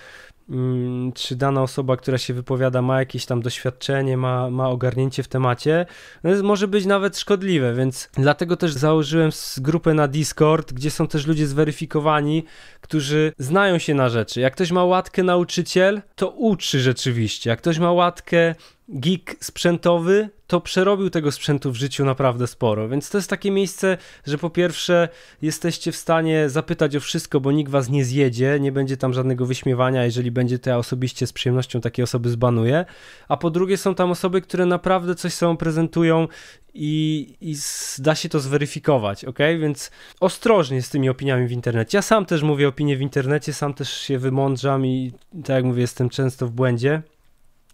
czy 1.15 1.37
dana 1.37 1.63
osoba, 1.63 1.97
która 1.97 2.19
się 2.19 2.35
wypowiada, 2.35 2.83
ma 2.83 2.99
jakieś 2.99 3.27
tam 3.27 3.43
doświadczenie, 3.43 4.17
ma, 4.17 4.51
ma 4.51 4.69
ogarnięcie 4.69 5.23
w 5.23 5.29
temacie, 5.29 5.87
no 6.25 6.43
może 6.43 6.69
być 6.69 6.87
nawet 6.87 7.19
szkodliwe, 7.19 7.75
więc 7.75 8.09
dlatego 8.13 8.57
też 8.57 8.73
założyłem 8.73 9.31
grupę 9.57 9.95
na 9.95 10.09
Discord, 10.09 10.73
gdzie 10.73 10.91
są 10.91 11.07
też 11.07 11.27
ludzie 11.27 11.47
zweryfikowani, 11.47 12.45
którzy 12.81 13.33
znają 13.39 13.79
się 13.79 13.95
na 13.95 14.09
rzeczy. 14.09 14.41
Jak 14.41 14.53
ktoś 14.53 14.71
ma 14.71 14.85
łatkę 14.85 15.23
nauczyciel, 15.23 16.03
to 16.15 16.31
uczy 16.31 16.81
rzeczywiście. 16.81 17.51
Jak 17.51 17.59
ktoś 17.59 17.79
ma 17.79 17.93
łatkę 17.93 18.55
geek 18.89 19.37
sprzętowy, 19.41 20.29
to 20.47 20.61
przerobił 20.61 21.11
tego 21.11 21.33
sprzętu 21.33 21.73
w 21.73 21.77
życiu 21.77 22.05
naprawdę 22.05 22.47
sporo. 22.47 22.89
Więc 22.89 23.11
to 23.11 23.19
jest 23.19 23.31
takie 23.31 23.51
miejsce, 23.51 23.99
że 24.27 24.39
po 24.39 24.51
pierwsze 24.51 25.09
jesteście 25.43 25.93
w 25.93 25.97
stanie 25.97 26.51
zapytać 26.51 26.97
o 26.97 27.01
wszystko, 27.01 27.41
bo 27.41 27.53
nikt 27.53 27.71
was 27.71 27.89
nie 27.89 28.05
zjedzie, 28.05 28.59
nie 28.61 28.73
będzie 28.73 28.97
tam 28.97 29.13
żadnego 29.13 29.47
wyśmiewania, 29.47 30.05
jeżeli 30.05 30.31
będzie 30.31 30.59
to 30.59 30.71
ja 30.71 30.79
osobiście 30.79 31.27
z 31.27 31.33
przyjemnością 31.33 31.81
takie 31.81 32.03
osoby 32.03 32.31
zbanuję. 32.31 32.85
A 33.29 33.37
po 33.37 33.51
drugie 33.51 33.77
są 33.77 33.95
tam 33.95 34.11
osoby, 34.11 34.41
które 34.41 34.67
naprawdę 34.67 35.15
coś 35.15 35.35
sobą 35.35 35.57
prezentują 35.57 36.29
i, 36.75 37.29
i 37.41 37.57
da 37.99 38.15
się 38.15 38.29
to 38.29 38.41
zweryfikować, 38.41 39.25
ok? 39.25 39.39
Więc 39.61 39.91
ostrożnie 40.21 40.83
z 40.83 40.91
tymi 40.91 41.09
opiniami 41.09 41.47
w 41.47 41.53
internecie. 41.53 41.99
Ja 41.99 42.03
sam 42.03 42.27
też 42.27 42.43
mówię 42.43 42.69
opinie 42.69 42.97
w 42.97 43.01
internecie, 43.01 43.53
sam 43.53 43.75
też 43.75 43.93
się 44.01 44.19
wymądrzam 44.19 44.87
i 44.87 45.13
tak 45.41 45.57
jak 45.57 45.65
mówię, 45.65 45.81
jestem 45.81 46.09
często 46.09 46.47
w 46.47 46.51
błędzie, 46.51 47.03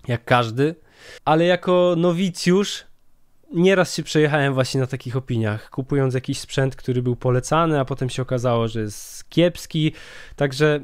jak 0.08 0.24
każdy 0.24 0.74
ale 1.24 1.44
jako 1.44 1.94
nowicjusz 1.96 2.84
nieraz 3.52 3.94
się 3.94 4.02
przejechałem 4.02 4.54
właśnie 4.54 4.80
na 4.80 4.86
takich 4.86 5.16
opiniach, 5.16 5.70
kupując 5.70 6.14
jakiś 6.14 6.38
sprzęt, 6.38 6.76
który 6.76 7.02
był 7.02 7.16
polecany, 7.16 7.80
a 7.80 7.84
potem 7.84 8.10
się 8.10 8.22
okazało, 8.22 8.68
że 8.68 8.80
jest 8.80 9.28
kiepski. 9.28 9.92
Także 10.36 10.80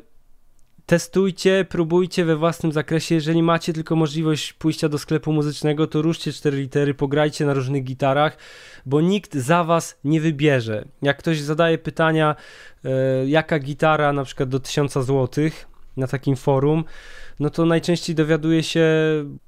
testujcie, 0.87 1.67
próbujcie 1.69 2.25
we 2.25 2.37
własnym 2.37 2.73
zakresie. 2.73 3.15
Jeżeli 3.15 3.43
macie 3.43 3.73
tylko 3.73 3.97
możliwość 3.97 4.53
pójścia 4.53 4.89
do 4.89 4.99
sklepu 4.99 5.33
muzycznego, 5.33 5.87
to 5.87 6.03
ruszcie 6.03 6.33
4 6.33 6.57
litery, 6.57 6.95
pograjcie 6.95 7.47
na 7.47 7.55
różnych 7.55 7.85
gitarach, 7.85 8.37
bo 8.87 9.01
nikt 9.01 9.35
za 9.35 9.65
was 9.65 9.99
nie 10.05 10.21
wybierze. 10.21 10.85
Jak 11.03 11.19
ktoś 11.19 11.41
zadaje 11.41 11.79
pytania, 11.79 12.37
e, 12.85 12.91
jaka 13.29 13.59
gitara 13.59 14.13
na 14.13 14.25
przykład 14.25 14.49
do 14.49 14.61
1000 14.61 14.93
zł 14.93 15.51
na 15.97 16.07
takim 16.07 16.37
forum, 16.37 16.85
no 17.41 17.51
to 17.51 17.67
najczęściej 17.67 18.15
dowiaduje 18.15 18.63
się, 18.63 18.85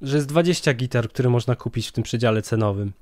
że 0.02 0.16
jest 0.16 0.28
20 0.28 0.74
gitar, 0.74 1.08
które 1.08 1.30
można 1.30 1.56
kupić 1.56 1.88
w 1.88 1.92
tym 1.92 2.04
przedziale 2.04 2.42
cenowym. 2.42 2.92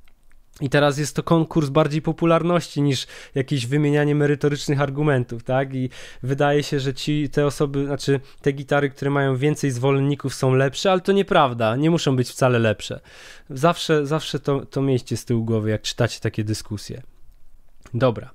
I 0.61 0.71
teraz 0.71 0.99
jest 0.99 1.17
to 1.17 1.23
konkurs 1.23 1.69
bardziej 1.69 2.03
popularności 2.03 2.83
niż 2.83 3.07
jakieś 3.35 3.67
wymienianie 3.67 4.15
merytorycznych 4.15 4.81
argumentów, 4.81 5.45
tak? 5.45 5.75
I 5.75 5.91
wydaje 6.23 6.63
się, 6.63 6.81
że 6.81 6.95
ci, 6.95 7.29
te 7.31 7.47
osoby, 7.47 7.87
znaczy 7.87 8.21
te 8.43 8.53
gitary, 8.53 8.91
które 8.91 9.11
mają 9.11 9.37
więcej 9.37 9.71
zwolenników 9.71 10.35
są 10.35 10.55
lepsze, 10.55 10.93
ale 10.93 11.01
to 11.01 11.13
nieprawda, 11.13 11.77
nie 11.77 11.91
muszą 11.91 12.17
być 12.17 12.29
wcale 12.29 12.59
lepsze. 12.59 13.01
Zawsze, 13.51 14.07
zawsze 14.07 14.41
to, 14.41 14.67
to 14.67 14.83
miejcie 14.83 15.17
z 15.17 15.25
tyłu 15.25 15.45
głowy, 15.45 15.71
jak 15.71 15.83
czytacie 15.83 16.21
takie 16.21 16.45
dyskusje. 16.45 17.03
Dobra, 17.95 18.31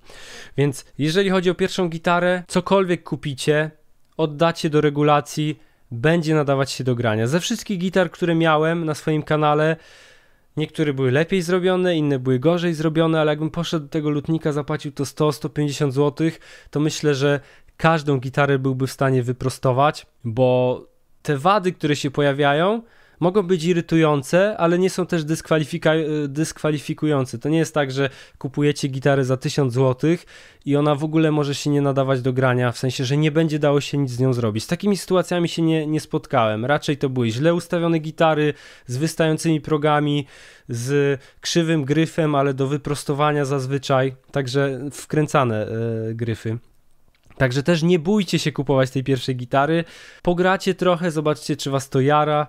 więc 0.58 0.86
jeżeli 0.98 1.30
chodzi 1.30 1.50
o 1.50 1.56
pierwszą 1.56 1.90
gitarę, 1.90 2.44
cokolwiek 2.48 3.04
kupicie, 3.04 3.72
oddacie 4.18 4.70
do 4.70 4.82
regulacji, 4.82 5.60
będzie 5.92 6.36
nadawać 6.36 6.72
się 6.72 6.84
do 6.84 6.96
grania. 6.96 7.28
Ze 7.28 7.40
wszystkich 7.40 7.80
gitar, 7.80 8.12
które 8.12 8.36
miałem 8.36 8.86
na 8.86 8.96
swoim 8.96 9.24
kanale, 9.24 9.76
Niektóre 10.58 10.94
były 10.94 11.12
lepiej 11.12 11.42
zrobione, 11.42 11.96
inne 11.96 12.20
były 12.20 12.40
gorzej 12.40 12.74
zrobione, 12.74 13.22
ale 13.22 13.32
jakbym 13.32 13.50
poszedł 13.50 13.86
do 13.86 13.90
tego 13.90 14.10
lutnika, 14.10 14.52
zapłacił 14.52 14.92
to 14.92 15.04
100-150 15.04 15.92
zł, 15.92 16.30
to 16.70 16.80
myślę, 16.80 17.16
że 17.16 17.40
każdą 17.78 18.18
gitarę 18.18 18.60
byłby 18.60 18.88
w 18.88 18.92
stanie 18.92 19.24
wyprostować, 19.24 20.06
bo 20.24 20.82
te 21.22 21.38
wady, 21.38 21.72
które 21.72 21.96
się 21.96 22.12
pojawiają, 22.12 22.82
mogą 23.22 23.44
być 23.44 23.64
irytujące, 23.64 24.58
ale 24.58 24.80
nie 24.80 24.90
są 24.90 25.06
też 25.06 25.24
dyskwalifikujące. 26.28 27.40
To 27.40 27.50
nie 27.50 27.58
jest 27.58 27.74
tak, 27.74 27.92
że 27.92 28.10
kupujecie 28.38 28.88
gitarę 28.88 29.26
za 29.26 29.38
1000 29.38 29.74
zł 29.74 30.16
i 30.66 30.76
ona 30.76 30.96
w 30.96 31.04
ogóle 31.04 31.32
może 31.32 31.56
się 31.56 31.70
nie 31.70 31.82
nadawać 31.82 32.22
do 32.22 32.34
grania, 32.34 32.72
w 32.72 32.78
sensie, 32.78 33.06
że 33.06 33.18
nie 33.18 33.32
będzie 33.32 33.60
dało 33.60 33.82
się 33.82 33.98
nic 33.98 34.12
z 34.12 34.20
nią 34.20 34.34
zrobić. 34.34 34.64
Z 34.64 34.68
takimi 34.68 34.98
sytuacjami 34.98 35.50
się 35.50 35.62
nie, 35.62 35.88
nie 35.88 36.00
spotkałem. 36.00 36.66
Raczej 36.66 36.98
to 36.98 37.10
były 37.10 37.30
źle 37.30 37.54
ustawione 37.54 38.00
gitary 38.00 38.54
z 38.86 38.98
wystającymi 38.98 39.62
progami, 39.62 40.26
z 40.70 41.20
krzywym 41.42 41.86
gryfem, 41.86 42.36
ale 42.36 42.54
do 42.54 42.68
wyprostowania 42.68 43.46
zazwyczaj, 43.46 44.16
także 44.32 44.80
wkręcane 44.92 45.68
yy, 46.08 46.16
gryfy. 46.16 46.58
Także 47.38 47.64
też 47.64 47.84
nie 47.84 48.00
bójcie 48.00 48.40
się 48.40 48.52
kupować 48.52 48.90
tej 48.90 49.04
pierwszej 49.04 49.36
gitary. 49.36 49.84
Pogracie 50.22 50.76
trochę, 50.76 51.12
zobaczcie, 51.12 51.56
czy 51.56 51.72
was 51.72 51.90
to 51.90 52.02
jara 52.02 52.48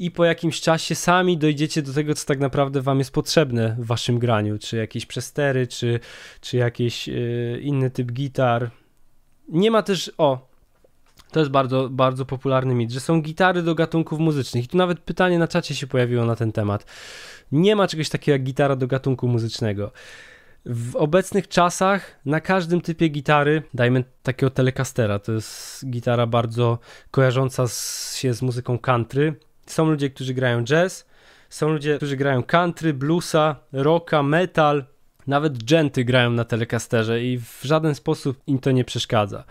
i 0.00 0.10
po 0.10 0.24
jakimś 0.24 0.60
czasie 0.60 0.94
sami 0.94 1.38
dojdziecie 1.38 1.82
do 1.82 1.92
tego, 1.92 2.14
co 2.14 2.26
tak 2.26 2.38
naprawdę 2.38 2.82
wam 2.82 2.98
jest 2.98 3.10
potrzebne 3.10 3.76
w 3.78 3.86
waszym 3.86 4.18
graniu, 4.18 4.58
czy 4.58 4.76
jakieś 4.76 5.06
przestery, 5.06 5.66
czy, 5.66 6.00
czy 6.40 6.56
jakiś 6.56 7.08
yy, 7.08 7.60
inny 7.62 7.90
typ 7.90 8.12
gitar. 8.12 8.70
Nie 9.48 9.70
ma 9.70 9.82
też, 9.82 10.12
o, 10.18 10.48
to 11.30 11.40
jest 11.40 11.52
bardzo, 11.52 11.88
bardzo 11.88 12.26
popularny 12.26 12.74
mit, 12.74 12.90
że 12.90 13.00
są 13.00 13.22
gitary 13.22 13.62
do 13.62 13.74
gatunków 13.74 14.18
muzycznych. 14.18 14.64
I 14.64 14.68
tu 14.68 14.76
nawet 14.76 15.00
pytanie 15.00 15.38
na 15.38 15.48
czacie 15.48 15.74
się 15.74 15.86
pojawiło 15.86 16.24
na 16.24 16.36
ten 16.36 16.52
temat. 16.52 16.86
Nie 17.52 17.76
ma 17.76 17.88
czegoś 17.88 18.08
takiego 18.08 18.32
jak 18.32 18.42
gitara 18.42 18.76
do 18.76 18.86
gatunku 18.86 19.28
muzycznego. 19.28 19.92
W 20.66 20.96
obecnych 20.96 21.48
czasach 21.48 22.20
na 22.24 22.40
każdym 22.40 22.80
typie 22.80 23.08
gitary, 23.08 23.62
dajmy 23.74 24.04
takiego 24.22 24.50
Telecastera, 24.50 25.18
to 25.18 25.32
jest 25.32 25.86
gitara 25.90 26.26
bardzo 26.26 26.78
kojarząca 27.10 27.64
się 28.14 28.34
z 28.34 28.42
muzyką 28.42 28.78
country, 28.78 29.34
są 29.70 29.90
ludzie, 29.90 30.10
którzy 30.10 30.34
grają 30.34 30.64
jazz, 30.64 31.06
są 31.48 31.68
ludzie, 31.68 31.96
którzy 31.96 32.16
grają 32.16 32.42
country, 32.42 32.94
bluesa, 32.94 33.56
rocka, 33.72 34.22
metal, 34.22 34.84
nawet 35.26 35.64
genty 35.64 36.04
grają 36.04 36.30
na 36.30 36.44
Telecasterze 36.44 37.24
i 37.24 37.38
w 37.38 37.60
żaden 37.62 37.94
sposób 37.94 38.36
im 38.46 38.58
to 38.58 38.70
nie 38.70 38.84
przeszkadza. 38.84 39.44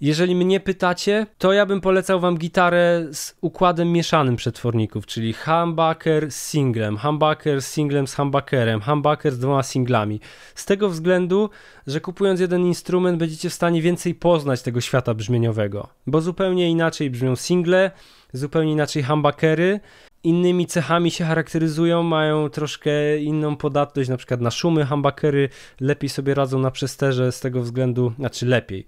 Jeżeli 0.00 0.34
mnie 0.34 0.60
pytacie, 0.60 1.26
to 1.38 1.52
ja 1.52 1.66
bym 1.66 1.80
polecał 1.80 2.20
wam 2.20 2.38
gitarę 2.38 3.06
z 3.12 3.34
układem 3.40 3.92
mieszanym 3.92 4.36
przetworników, 4.36 5.06
czyli 5.06 5.32
humbucker 5.32 6.30
z 6.30 6.36
singlem, 6.36 6.98
humbucker 6.98 7.62
z 7.62 7.66
singlem 7.66 8.06
z 8.06 8.14
humbuckerem, 8.14 8.80
humbucker 8.80 9.32
z 9.32 9.38
dwoma 9.38 9.62
singlami. 9.62 10.20
Z 10.54 10.66
tego 10.66 10.88
względu, 10.88 11.50
że 11.86 12.00
kupując 12.00 12.40
jeden 12.40 12.66
instrument 12.66 13.18
będziecie 13.18 13.50
w 13.50 13.54
stanie 13.54 13.82
więcej 13.82 14.14
poznać 14.14 14.62
tego 14.62 14.80
świata 14.80 15.14
brzmieniowego, 15.14 15.88
bo 16.06 16.20
zupełnie 16.20 16.70
inaczej 16.70 17.10
brzmią 17.10 17.36
single, 17.36 17.90
zupełnie 18.32 18.72
inaczej 18.72 19.02
humbuckery, 19.02 19.80
innymi 20.24 20.66
cechami 20.66 21.10
się 21.10 21.24
charakteryzują, 21.24 22.02
mają 22.02 22.48
troszkę 22.48 23.18
inną 23.18 23.56
podatność, 23.56 24.10
na 24.10 24.16
przykład 24.16 24.40
na 24.40 24.50
szumy, 24.50 24.86
humbuckery 24.86 25.48
lepiej 25.80 26.10
sobie 26.10 26.34
radzą 26.34 26.58
na 26.58 26.70
przesterze 26.70 27.32
z 27.32 27.40
tego 27.40 27.62
względu, 27.62 28.12
znaczy 28.18 28.46
lepiej. 28.46 28.86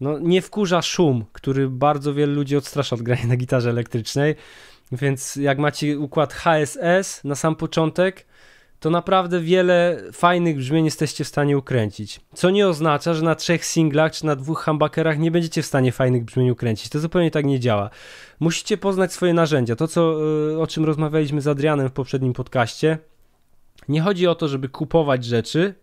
No, 0.00 0.18
nie 0.18 0.42
wkurza 0.42 0.82
szum, 0.82 1.24
który 1.32 1.68
bardzo 1.68 2.14
wielu 2.14 2.34
ludzi 2.34 2.56
odstrasza 2.56 2.96
od 2.96 3.02
grania 3.02 3.26
na 3.26 3.36
gitarze 3.36 3.70
elektrycznej, 3.70 4.34
więc 4.92 5.36
jak 5.36 5.58
macie 5.58 5.98
układ 5.98 6.32
HSS 6.32 7.24
na 7.24 7.34
sam 7.34 7.56
początek, 7.56 8.26
to 8.82 8.90
naprawdę 8.90 9.40
wiele 9.40 10.02
fajnych 10.12 10.56
brzmień 10.56 10.84
jesteście 10.84 11.24
w 11.24 11.28
stanie 11.28 11.58
ukręcić. 11.58 12.20
Co 12.34 12.50
nie 12.50 12.68
oznacza, 12.68 13.14
że 13.14 13.22
na 13.22 13.34
trzech 13.34 13.64
singlach 13.64 14.12
czy 14.12 14.26
na 14.26 14.36
dwóch 14.36 14.64
humbuckerach 14.64 15.18
nie 15.18 15.30
będziecie 15.30 15.62
w 15.62 15.66
stanie 15.66 15.92
fajnych 15.92 16.24
brzmień 16.24 16.50
ukręcić. 16.50 16.88
To 16.88 16.98
zupełnie 16.98 17.30
tak 17.30 17.44
nie 17.44 17.60
działa. 17.60 17.90
Musicie 18.40 18.76
poznać 18.76 19.12
swoje 19.12 19.34
narzędzia. 19.34 19.76
To, 19.76 19.88
co, 19.88 20.18
y, 20.50 20.58
o 20.58 20.66
czym 20.66 20.84
rozmawialiśmy 20.84 21.40
z 21.40 21.48
Adrianem 21.48 21.88
w 21.88 21.92
poprzednim 21.92 22.32
podcaście. 22.32 22.98
Nie 23.88 24.00
chodzi 24.00 24.26
o 24.26 24.34
to, 24.34 24.48
żeby 24.48 24.68
kupować 24.68 25.24
rzeczy, 25.24 25.74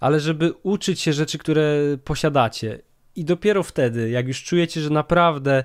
ale 0.00 0.20
żeby 0.20 0.52
uczyć 0.62 1.00
się 1.00 1.12
rzeczy, 1.12 1.38
które 1.38 1.76
posiadacie. 2.04 2.78
I 3.16 3.24
dopiero 3.24 3.62
wtedy, 3.62 4.10
jak 4.10 4.28
już 4.28 4.42
czujecie, 4.42 4.80
że 4.80 4.90
naprawdę 4.90 5.64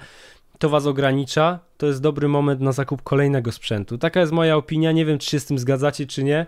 to 0.61 0.69
was 0.69 0.85
ogranicza, 0.85 1.59
to 1.77 1.85
jest 1.85 2.01
dobry 2.01 2.27
moment 2.27 2.61
na 2.61 2.71
zakup 2.71 3.01
kolejnego 3.01 3.51
sprzętu. 3.51 3.97
Taka 3.97 4.19
jest 4.19 4.31
moja 4.31 4.55
opinia, 4.55 4.91
nie 4.91 5.05
wiem 5.05 5.17
czy 5.17 5.29
się 5.29 5.39
z 5.39 5.45
tym 5.45 5.59
zgadzacie 5.59 6.07
czy 6.07 6.23
nie, 6.23 6.45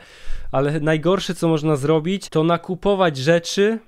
ale 0.52 0.80
najgorsze 0.80 1.36
co 1.36 1.48
można 1.48 1.76
zrobić 1.76 2.30
to 2.30 2.44
nakupować 2.44 3.18
rzeczy, 3.18 3.80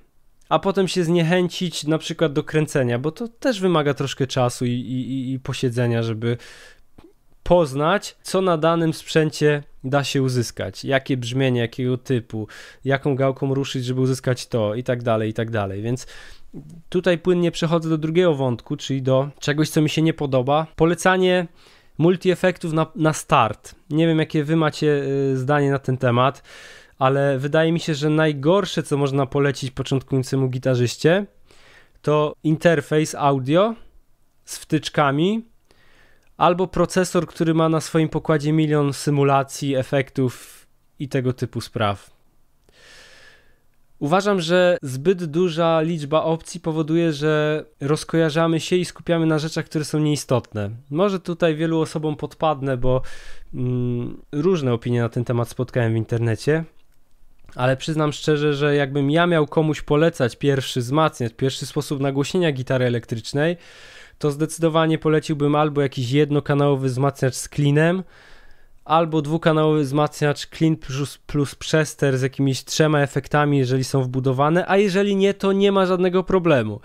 a 0.49 0.59
potem 0.59 0.87
się 0.87 1.03
zniechęcić 1.03 1.83
na 1.83 1.97
przykład 1.97 2.33
do 2.33 2.43
kręcenia, 2.43 2.99
bo 2.99 3.11
to 3.11 3.27
też 3.27 3.61
wymaga 3.61 3.93
troszkę 3.93 4.27
czasu 4.27 4.65
i, 4.65 4.71
i, 4.71 5.33
i 5.33 5.39
posiedzenia, 5.39 6.03
żeby 6.03 6.37
poznać, 7.43 8.15
co 8.23 8.41
na 8.41 8.57
danym 8.57 8.93
sprzęcie 8.93 9.63
da 9.83 10.03
się 10.03 10.21
uzyskać, 10.21 10.85
jakie 10.85 11.17
brzmienie, 11.17 11.61
jakiego 11.61 11.97
typu, 11.97 12.47
jaką 12.85 13.15
gałką 13.15 13.53
ruszyć, 13.53 13.85
żeby 13.85 14.01
uzyskać 14.01 14.47
to 14.47 14.75
i 14.75 14.83
tak 14.83 15.03
dalej, 15.03 15.29
i 15.29 15.33
tak 15.33 15.51
dalej. 15.51 15.81
Więc 15.81 16.07
tutaj 16.89 17.17
płynnie 17.17 17.51
przechodzę 17.51 17.89
do 17.89 17.97
drugiego 17.97 18.35
wątku, 18.35 18.77
czyli 18.77 19.01
do 19.01 19.29
czegoś, 19.39 19.69
co 19.69 19.81
mi 19.81 19.89
się 19.89 20.01
nie 20.01 20.13
podoba. 20.13 20.67
Polecanie 20.75 21.47
multi-efektów 21.97 22.73
na, 22.73 22.87
na 22.95 23.13
start. 23.13 23.75
Nie 23.89 24.07
wiem, 24.07 24.19
jakie 24.19 24.43
wy 24.43 24.55
macie 24.55 24.87
y, 24.87 25.37
zdanie 25.37 25.71
na 25.71 25.79
ten 25.79 25.97
temat, 25.97 26.43
ale 26.99 27.39
wydaje 27.39 27.71
mi 27.71 27.79
się, 27.79 27.93
że 27.93 28.09
najgorsze, 28.09 28.83
co 28.83 28.97
można 28.97 29.25
polecić 29.25 29.71
początkującemu 29.71 30.49
gitarzyście, 30.49 31.25
to 32.01 32.35
interfejs 32.43 33.15
audio 33.15 33.75
z 34.45 34.57
wtyczkami 34.57 35.45
albo 36.37 36.67
procesor, 36.67 37.27
który 37.27 37.53
ma 37.53 37.69
na 37.69 37.81
swoim 37.81 38.09
pokładzie 38.09 38.53
milion 38.53 38.93
symulacji, 38.93 39.75
efektów 39.75 40.65
i 40.99 41.09
tego 41.09 41.33
typu 41.33 41.61
spraw. 41.61 42.14
Uważam, 43.99 44.41
że 44.41 44.77
zbyt 44.81 45.25
duża 45.25 45.81
liczba 45.81 46.23
opcji 46.23 46.59
powoduje, 46.59 47.13
że 47.13 47.65
rozkojarzamy 47.81 48.59
się 48.59 48.75
i 48.75 48.85
skupiamy 48.85 49.25
na 49.25 49.39
rzeczach, 49.39 49.65
które 49.65 49.85
są 49.85 49.99
nieistotne. 49.99 50.69
Może 50.89 51.19
tutaj 51.19 51.55
wielu 51.55 51.79
osobom 51.79 52.15
podpadnę, 52.15 52.77
bo 52.77 53.01
mm, 53.53 54.21
różne 54.31 54.73
opinie 54.73 55.01
na 55.01 55.09
ten 55.09 55.23
temat 55.23 55.49
spotkałem 55.49 55.93
w 55.93 55.97
internecie, 55.97 56.63
ale 57.55 57.77
przyznam 57.77 58.13
szczerze, 58.13 58.53
że 58.53 58.75
jakbym 58.75 59.11
ja 59.11 59.27
miał 59.27 59.47
komuś 59.47 59.81
polecać 59.81 60.35
pierwszy 60.35 60.79
wzmacniacz, 60.79 61.33
pierwszy 61.33 61.65
sposób 61.65 61.99
nagłośnienia 61.99 62.51
gitary 62.51 62.85
elektrycznej, 62.85 63.57
to 64.19 64.31
zdecydowanie 64.31 64.97
poleciłbym 64.97 65.55
albo 65.55 65.81
jakiś 65.81 66.11
jednokanałowy 66.11 66.87
wzmacniacz 66.87 67.35
z 67.35 67.49
klinem, 67.49 68.03
albo 68.85 69.21
dwukanałowy 69.21 69.83
wzmacniacz 69.83 70.47
clean 70.47 70.75
plus, 70.75 71.17
plus 71.17 71.55
przester 71.55 72.17
z 72.17 72.21
jakimiś 72.21 72.63
trzema 72.63 72.99
efektami, 72.99 73.57
jeżeli 73.57 73.83
są 73.83 74.03
wbudowane, 74.03 74.65
a 74.67 74.77
jeżeli 74.77 75.15
nie, 75.15 75.33
to 75.33 75.51
nie 75.51 75.71
ma 75.71 75.85
żadnego 75.85 76.23
problemu. 76.23 76.79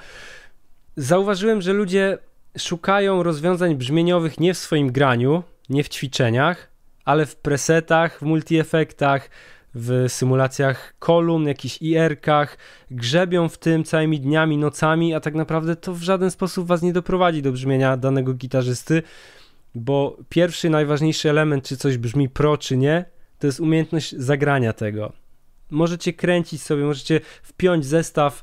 Zauważyłem, 0.97 1.62
że 1.62 1.73
ludzie 1.73 2.19
szukają 2.59 3.23
rozwiązań 3.23 3.75
brzmieniowych 3.75 4.40
nie 4.40 4.54
w 4.54 4.59
swoim 4.59 4.92
graniu, 4.92 5.42
nie 5.69 5.85
w 5.85 5.88
ćwiczeniach, 5.88 6.69
ale 7.04 7.26
w 7.26 7.37
presetach, 7.37 8.19
w 8.19 8.23
multi-efektach, 8.23 9.30
w 9.75 10.04
symulacjach 10.09 10.95
kolumn, 10.99 11.49
jakichś 11.49 11.78
IR-kach, 11.83 12.57
grzebią 12.90 13.49
w 13.49 13.59
tym 13.59 13.85
całymi 13.85 14.21
dniami, 14.21 14.59
nocami, 14.59 15.14
a 15.14 15.21
tak 15.21 15.35
naprawdę 15.35 15.76
to 15.76 15.95
w 15.95 16.02
żaden 16.02 16.30
sposób 16.30 16.66
was 16.66 16.83
nie 16.83 16.92
doprowadzi 16.92 17.42
do 17.42 17.52
brzmienia 17.52 17.97
danego 17.97 18.35
gitarzysty, 18.35 19.02
bo 19.74 20.16
pierwszy, 20.28 20.70
najważniejszy 20.70 21.30
element, 21.30 21.64
czy 21.64 21.76
coś 21.76 21.96
brzmi 21.96 22.28
pro, 22.28 22.58
czy 22.58 22.76
nie, 22.76 23.04
to 23.38 23.46
jest 23.46 23.60
umiejętność 23.60 24.14
zagrania 24.16 24.72
tego. 24.72 25.12
Możecie 25.70 26.12
kręcić 26.12 26.62
sobie, 26.62 26.84
możecie 26.84 27.20
wpiąć 27.42 27.86
zestaw 27.86 28.42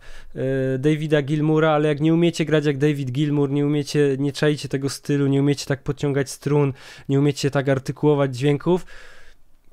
y, 0.75 0.79
Davida 0.79 1.21
Gilmura, 1.21 1.71
ale 1.71 1.87
jak 1.87 1.99
nie 1.99 2.13
umiecie 2.13 2.45
grać 2.45 2.65
jak 2.65 2.77
David 2.77 3.11
Gilmour, 3.11 3.49
nie 3.49 3.65
umiecie, 3.65 4.15
nie 4.19 4.31
czaicie 4.31 4.69
tego 4.69 4.89
stylu, 4.89 5.27
nie 5.27 5.39
umiecie 5.39 5.65
tak 5.65 5.83
podciągać 5.83 6.29
strun, 6.29 6.73
nie 7.09 7.19
umiecie 7.19 7.51
tak 7.51 7.69
artykułować 7.69 8.37
dźwięków, 8.37 8.85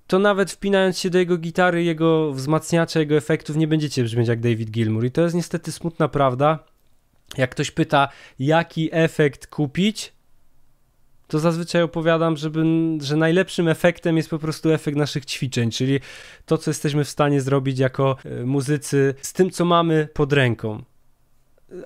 to 0.06 0.18
nawet 0.18 0.50
wpinając 0.50 0.98
się 0.98 1.10
do 1.10 1.18
jego 1.18 1.38
gitary, 1.38 1.84
jego 1.84 2.32
wzmacniacza, 2.32 3.00
jego 3.00 3.14
efektów, 3.16 3.56
nie 3.56 3.68
będziecie 3.68 4.02
brzmieć 4.02 4.28
jak 4.28 4.40
David 4.40 4.70
Gilmour. 4.70 5.04
I 5.04 5.10
to 5.10 5.22
jest 5.22 5.34
niestety 5.34 5.72
smutna 5.72 6.08
prawda. 6.08 6.58
Jak 7.36 7.50
ktoś 7.50 7.70
pyta, 7.70 8.08
jaki 8.38 8.88
efekt 8.92 9.46
kupić, 9.46 10.12
to 11.28 11.38
zazwyczaj 11.38 11.82
opowiadam, 11.82 12.36
żeby, 12.36 12.64
że 13.00 13.16
najlepszym 13.16 13.68
efektem 13.68 14.16
jest 14.16 14.30
po 14.30 14.38
prostu 14.38 14.70
efekt 14.70 14.96
naszych 14.96 15.24
ćwiczeń, 15.24 15.70
czyli 15.70 16.00
to, 16.46 16.58
co 16.58 16.70
jesteśmy 16.70 17.04
w 17.04 17.08
stanie 17.08 17.40
zrobić 17.40 17.78
jako 17.78 18.16
e, 18.24 18.44
muzycy 18.44 19.14
z 19.22 19.32
tym, 19.32 19.50
co 19.50 19.64
mamy 19.64 20.08
pod 20.14 20.32
ręką. 20.32 20.82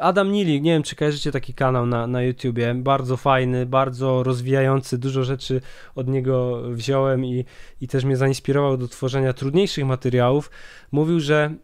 Adam 0.00 0.32
Nili, 0.32 0.62
nie 0.62 0.72
wiem 0.72 0.82
czy 0.82 0.96
kojarzycie 0.96 1.32
taki 1.32 1.54
kanał 1.54 1.86
na, 1.86 2.06
na 2.06 2.22
YouTubie, 2.22 2.74
bardzo 2.74 3.16
fajny, 3.16 3.66
bardzo 3.66 4.22
rozwijający, 4.22 4.98
dużo 4.98 5.24
rzeczy 5.24 5.60
od 5.94 6.08
niego 6.08 6.62
wziąłem 6.70 7.24
i, 7.24 7.44
i 7.80 7.88
też 7.88 8.04
mnie 8.04 8.16
zainspirował 8.16 8.76
do 8.76 8.88
tworzenia 8.88 9.32
trudniejszych 9.32 9.84
materiałów. 9.84 10.50
Mówił, 10.92 11.20
że, 11.20 11.54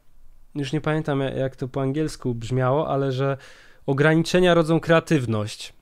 już 0.54 0.72
nie 0.72 0.80
pamiętam 0.80 1.20
jak 1.20 1.56
to 1.56 1.68
po 1.68 1.82
angielsku 1.82 2.34
brzmiało, 2.34 2.88
ale 2.88 3.12
że 3.12 3.36
ograniczenia 3.86 4.54
rodzą 4.54 4.80
kreatywność. 4.80 5.73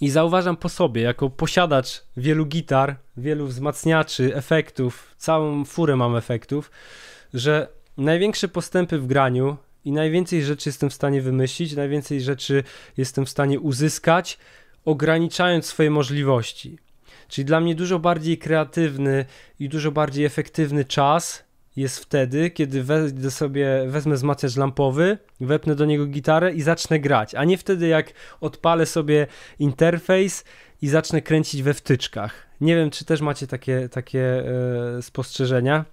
I 0.00 0.10
zauważam 0.10 0.56
po 0.56 0.68
sobie, 0.68 1.02
jako 1.02 1.30
posiadacz 1.30 2.04
wielu 2.16 2.46
gitar, 2.46 2.96
wielu 3.16 3.46
wzmacniaczy, 3.46 4.36
efektów, 4.36 5.14
całą 5.16 5.64
furę 5.64 5.96
mam 5.96 6.16
efektów, 6.16 6.70
że 7.34 7.68
największe 7.96 8.48
postępy 8.48 8.98
w 8.98 9.06
graniu 9.06 9.56
i 9.84 9.92
najwięcej 9.92 10.42
rzeczy 10.42 10.68
jestem 10.68 10.90
w 10.90 10.94
stanie 10.94 11.22
wymyślić, 11.22 11.76
najwięcej 11.76 12.20
rzeczy 12.20 12.64
jestem 12.96 13.26
w 13.26 13.30
stanie 13.30 13.60
uzyskać, 13.60 14.38
ograniczając 14.84 15.66
swoje 15.66 15.90
możliwości. 15.90 16.78
Czyli 17.28 17.44
dla 17.44 17.60
mnie 17.60 17.74
dużo 17.74 17.98
bardziej 17.98 18.38
kreatywny 18.38 19.24
i 19.60 19.68
dużo 19.68 19.92
bardziej 19.92 20.24
efektywny 20.24 20.84
czas 20.84 21.47
jest 21.78 21.98
wtedy, 21.98 22.50
kiedy 22.50 22.82
wezmę 22.82 23.30
sobie, 23.30 23.84
wezmę 23.88 24.14
wzmacniacz 24.14 24.56
lampowy, 24.56 25.18
wepnę 25.40 25.74
do 25.74 25.84
niego 25.84 26.06
gitarę 26.06 26.54
i 26.54 26.62
zacznę 26.62 27.00
grać, 27.00 27.34
a 27.34 27.44
nie 27.44 27.58
wtedy 27.58 27.88
jak 27.88 28.12
odpalę 28.40 28.86
sobie 28.86 29.26
interfejs 29.58 30.44
i 30.82 30.88
zacznę 30.88 31.22
kręcić 31.22 31.62
we 31.62 31.74
wtyczkach. 31.74 32.46
Nie 32.60 32.76
wiem, 32.76 32.90
czy 32.90 33.04
też 33.04 33.20
macie 33.20 33.46
takie, 33.46 33.88
takie 33.88 34.44
e, 34.98 35.02
spostrzeżenia. 35.02 35.84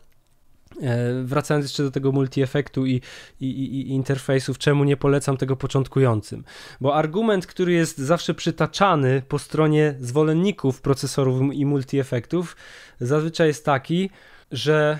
E, 0.81 1.23
wracając 1.23 1.65
jeszcze 1.65 1.83
do 1.83 1.91
tego 1.91 2.11
multi-efektu 2.11 2.85
i, 2.85 3.01
i, 3.39 3.45
i, 3.45 3.89
interfejsów, 3.89 4.57
czemu 4.57 4.83
nie 4.83 4.97
polecam 4.97 5.37
tego 5.37 5.55
początkującym? 5.55 6.43
Bo 6.81 6.95
argument, 6.95 7.47
który 7.47 7.73
jest 7.73 7.97
zawsze 7.97 8.33
przytaczany 8.33 9.21
po 9.27 9.39
stronie 9.39 9.95
zwolenników 9.99 10.81
procesorów 10.81 11.53
i 11.53 11.65
multi-efektów, 11.65 12.55
zazwyczaj 12.99 13.47
jest 13.47 13.65
taki, 13.65 14.09
że 14.51 14.99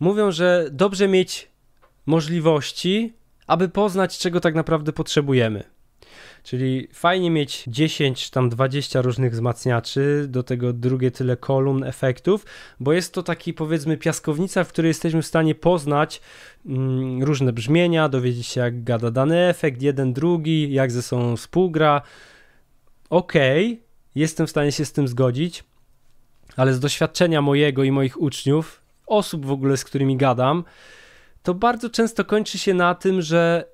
mówią, 0.00 0.32
że 0.32 0.68
dobrze 0.70 1.08
mieć 1.08 1.48
możliwości, 2.06 3.12
aby 3.46 3.68
poznać, 3.68 4.18
czego 4.18 4.40
tak 4.40 4.54
naprawdę 4.54 4.92
potrzebujemy. 4.92 5.74
Czyli 6.42 6.88
fajnie 6.92 7.30
mieć 7.30 7.64
10 7.66 8.24
czy 8.24 8.30
tam 8.30 8.48
20 8.48 9.02
różnych 9.02 9.32
wzmacniaczy, 9.32 10.26
do 10.28 10.42
tego 10.42 10.72
drugie 10.72 11.10
tyle 11.10 11.36
kolumn, 11.36 11.84
efektów, 11.84 12.46
bo 12.80 12.92
jest 12.92 13.14
to 13.14 13.22
taki 13.22 13.54
powiedzmy 13.54 13.96
piaskownica, 13.96 14.64
w 14.64 14.68
której 14.68 14.88
jesteśmy 14.88 15.22
w 15.22 15.26
stanie 15.26 15.54
poznać 15.54 16.20
mm, 16.66 17.22
różne 17.22 17.52
brzmienia, 17.52 18.08
dowiedzieć 18.08 18.46
się 18.46 18.60
jak 18.60 18.84
gada 18.84 19.10
dany 19.10 19.48
efekt, 19.48 19.82
jeden, 19.82 20.12
drugi, 20.12 20.72
jak 20.72 20.92
ze 20.92 21.02
sobą 21.02 21.36
współgra. 21.36 22.02
Okej, 23.10 23.66
okay, 23.66 23.84
jestem 24.14 24.46
w 24.46 24.50
stanie 24.50 24.72
się 24.72 24.84
z 24.84 24.92
tym 24.92 25.08
zgodzić, 25.08 25.64
ale 26.56 26.74
z 26.74 26.80
doświadczenia 26.80 27.42
mojego 27.42 27.84
i 27.84 27.90
moich 27.90 28.20
uczniów, 28.20 28.83
osób 29.16 29.46
w 29.46 29.50
ogóle, 29.50 29.76
z 29.76 29.84
którymi 29.84 30.16
gadam, 30.16 30.64
to 31.42 31.54
bardzo 31.54 31.90
często 31.90 32.24
kończy 32.24 32.58
się 32.58 32.74
na 32.74 32.94
tym, 32.94 33.22
że 33.22 33.64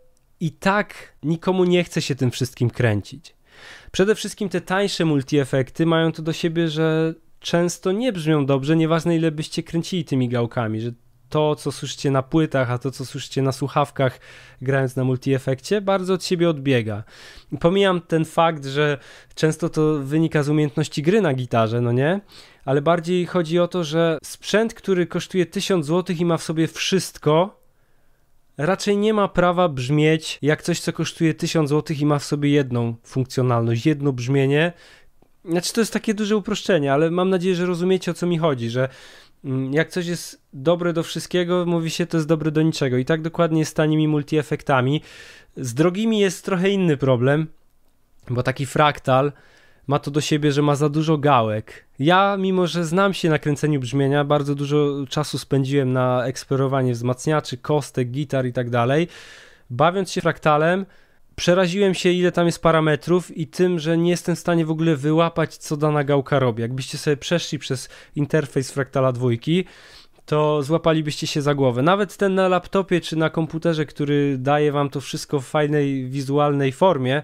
i 0.41 0.53
tak 0.53 1.17
nikomu 1.23 1.65
nie 1.65 1.85
chce 1.85 2.03
się 2.03 2.15
tym 2.15 2.31
wszystkim 2.31 2.71
kręcić. 2.71 3.35
Przede 3.93 4.15
wszystkim 4.15 4.49
te 4.49 4.61
tańsze 4.61 5.05
multi-efekty 5.05 5.87
mają 5.87 6.13
to 6.13 6.23
do 6.23 6.33
siebie, 6.33 6.69
że 6.69 7.15
często 7.41 7.93
nie 7.93 8.13
brzmią 8.13 8.47
dobrze, 8.47 8.77
nieważne 8.77 9.17
ile 9.17 9.31
byście 9.31 9.63
kręcili 9.63 10.05
tymi 10.05 10.29
gałkami, 10.29 10.81
że 10.81 10.93
to, 11.29 11.57
co 11.57 11.73
słyszycie 11.73 12.11
na 12.11 12.23
płytach, 12.23 12.71
a 12.71 12.79
to, 12.79 12.91
co 12.91 13.05
słyszycie 13.05 13.43
na 13.43 13.53
słuchawkach, 13.53 14.21
grając 14.63 14.97
na 14.97 15.05
multi-efekcie, 15.05 15.81
bardzo 15.81 16.15
od 16.15 16.25
siebie 16.25 16.49
odbiega. 16.49 17.05
Pomijam 17.61 18.01
ten 18.01 18.25
fakt, 18.25 18.65
że 18.65 18.99
często 19.35 19.69
to 19.69 19.99
wynika 19.99 20.43
z 20.43 20.49
umiejętności 20.49 21.03
gry 21.03 21.21
na 21.21 21.35
gitarze, 21.35 21.81
no 21.81 21.93
nie? 21.93 22.21
Ale 22.65 22.83
bardziej 22.83 23.27
chodzi 23.27 23.59
o 23.59 23.69
to, 23.69 23.85
że 23.85 24.19
sprzęt, 24.25 24.75
który 24.75 25.07
kosztuje 25.07 25.47
1000 25.47 25.87
zł 25.87 26.17
i 26.19 26.25
ma 26.25 26.37
w 26.37 26.43
sobie 26.43 26.69
wszystko, 26.69 27.61
raczej 28.59 28.97
nie 28.97 29.15
ma 29.15 29.29
prawa 29.29 29.69
brzmieć 29.69 30.39
jak 30.43 30.63
coś, 30.63 30.81
co 30.81 30.93
kosztuje 30.93 31.35
1000 31.35 31.71
zł 31.71 31.97
i 32.01 32.07
ma 32.07 32.19
w 32.19 32.25
sobie 32.25 32.51
jedną 32.51 32.95
funkcjonalność, 33.05 33.87
jedno 33.87 34.13
brzmienie. 34.13 34.73
Znaczy, 35.45 35.73
to 35.73 35.81
jest 35.81 35.93
takie 35.93 36.15
duże 36.15 36.37
uproszczenie, 36.37 36.93
ale 36.93 37.11
mam 37.11 37.31
nadzieję, 37.31 37.55
że 37.55 37.67
rozumiecie 37.67 38.11
o 38.11 38.15
co 38.15 38.27
mi 38.27 38.39
chodzi, 38.39 38.71
że 38.71 38.89
mm, 39.45 39.73
jak 39.75 39.91
coś 39.91 40.07
jest 40.07 40.43
dobre 40.53 40.93
do 40.93 41.03
wszystkiego, 41.03 41.67
mówi 41.67 41.91
się, 41.91 42.07
to 42.07 42.17
jest 42.17 42.29
dobre 42.29 42.51
do 42.51 42.63
niczego. 42.63 42.97
I 42.97 43.05
tak 43.05 43.23
dokładnie 43.23 43.59
jest 43.59 43.71
z 43.71 43.75
tanimi 43.75 44.09
multi-efektami. 44.09 45.01
Z 45.57 45.75
drogimi 45.75 46.19
jest 46.19 46.45
trochę 46.45 46.71
inny 46.71 46.97
problem, 46.97 47.47
bo 48.31 48.43
taki 48.43 48.67
fraktal 48.67 49.33
ma 49.87 49.99
to 49.99 50.11
do 50.11 50.21
siebie, 50.21 50.53
że 50.53 50.63
ma 50.63 50.77
za 50.77 50.89
dużo 50.89 51.19
gałek. 51.19 51.85
Ja, 51.99 52.37
mimo 52.39 52.67
że 52.67 52.85
znam 52.85 53.15
się 53.15 53.31
na 53.31 53.39
kręceniu 53.39 53.81
brzmienia, 53.81 54.25
bardzo 54.25 54.55
dużo 54.55 55.07
czasu 55.09 55.39
spędziłem 55.39 55.93
na 55.93 56.27
eksplorowanie 56.27 56.93
wzmacniaczy, 56.93 57.57
kostek, 57.57 58.11
gitar 58.11 58.47
i 58.47 58.53
tak 58.53 58.71
dalej. 58.71 59.09
Bawiąc 59.71 60.11
się 60.13 60.21
fraktalem, 60.21 60.87
przeraziłem 61.37 61.95
się, 61.95 62.11
ile 62.11 62.33
tam 62.33 62.47
jest 62.47 62.63
parametrów 62.63 63.37
i 63.37 63.47
tym, 63.47 63.79
że 63.79 63.99
nie 63.99 64.11
jestem 64.11 64.37
w 64.37 64.39
stanie 64.39 64.67
w 64.67 64.71
ogóle 64.71 64.97
wyłapać, 64.97 65.57
co 65.57 65.77
dana 65.77 66.05
gałka 66.05 66.39
robi. 66.39 66.63
Jakbyście 66.63 66.99
sobie 66.99 67.17
przeszli 67.17 67.59
przez 67.59 67.89
interfejs 68.17 68.71
fraktala 68.71 69.13
dwójki, 69.13 69.65
to 70.27 70.63
złapalibyście 70.63 71.27
się 71.27 71.43
za 71.43 71.55
głowę. 71.55 71.83
Nawet 71.83 72.17
ten 72.17 72.35
na 72.35 72.49
laptopie 72.49 73.01
czy 73.01 73.17
na 73.17 73.31
komputerze, 73.31 73.87
który 73.87 74.39
daje 74.39 74.73
wam 74.73 74.91
to 74.91 75.01
wszystko 75.01 75.41
w 75.41 75.47
fajnej, 75.47 76.07
wizualnej 76.07 76.73
formie, 76.73 77.23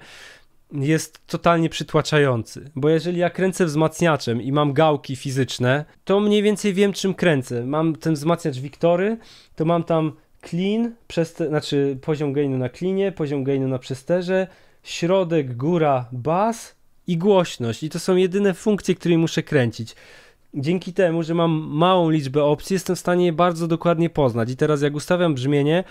jest 0.73 1.27
totalnie 1.27 1.69
przytłaczający, 1.69 2.71
bo 2.77 2.89
jeżeli 2.89 3.19
ja 3.19 3.31
kręcę 3.31 3.67
wzmacniaczem 3.67 4.43
i 4.43 4.53
mam 4.53 4.73
gałki 4.73 5.17
fizyczne, 5.17 5.85
to 6.05 6.21
mniej 6.21 6.43
więcej 6.43 6.75
wiem 6.75 6.93
czym 6.93 7.15
kręcę. 7.15 7.67
Mam 7.67 7.97
ten 7.97 8.15
wzmacniacz 8.15 8.57
Wiktory, 8.59 9.17
to 9.57 9.65
mam 9.65 9.85
tam 9.85 10.13
clean, 10.43 10.93
przeste, 11.09 11.49
znaczy 11.49 11.99
poziom 12.03 12.33
gainu 12.33 12.59
na 12.59 12.69
cleanie, 12.69 13.13
poziom 13.13 13.45
gainu 13.45 13.69
na 13.69 13.79
przesterze, 13.79 14.47
środek, 14.83 15.57
góra, 15.57 16.09
bas 16.13 16.77
i 17.07 17.19
głośność 17.19 17.83
i 17.83 17.91
to 17.91 17.99
są 17.99 18.17
jedyne 18.17 18.55
funkcje, 18.55 18.95
które 18.95 19.19
muszę 19.19 19.43
kręcić. 19.43 19.95
Dzięki 20.55 20.93
temu, 20.93 21.23
że 21.23 21.35
mam 21.35 21.51
małą 21.69 22.11
liczbę 22.11 22.45
opcji, 22.45 22.75
jestem 22.75 22.97
w 22.97 22.99
stanie 22.99 23.27
je 23.27 23.33
bardzo 23.33 23.67
dokładnie 23.67 24.11
poznać. 24.11 24.51
I 24.51 24.57
teraz, 24.57 24.83
jak 24.83 24.95
ustawiam 24.95 25.35
brzmienie, 25.35 25.85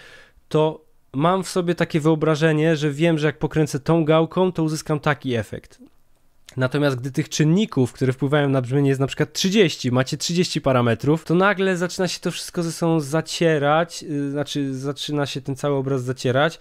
to 0.50 0.85
mam 1.16 1.44
w 1.44 1.50
sobie 1.50 1.76
takie 1.76 2.00
wyobrażenie, 2.00 2.76
że 2.76 2.92
wiem, 2.92 3.18
że 3.18 3.28
jak 3.28 3.40
pokręcę 3.40 3.80
tą 3.80 4.06
gałką, 4.06 4.52
to 4.52 4.64
uzyskam 4.64 5.00
taki 5.00 5.36
efekt. 5.36 5.80
Natomiast 6.58 6.96
gdy 6.96 7.12
tych 7.12 7.30
czynników, 7.30 7.94
które 7.94 8.14
wpływają 8.14 8.50
na 8.50 8.62
brzmienie 8.62 8.90
jest 8.90 9.02
na 9.02 9.08
przykład 9.08 9.34
30, 9.34 9.92
macie 9.92 10.18
30 10.18 10.62
parametrów, 10.62 11.26
to 11.26 11.36
nagle 11.36 11.78
zaczyna 11.78 12.08
się 12.08 12.20
to 12.20 12.32
wszystko 12.32 12.64
ze 12.64 12.72
sobą 12.72 13.00
zacierać, 13.00 14.04
yy, 14.04 14.32
znaczy 14.32 14.74
zaczyna 14.76 15.26
się 15.26 15.42
ten 15.42 15.56
cały 15.56 15.76
obraz 15.76 16.04
zacierać 16.04 16.60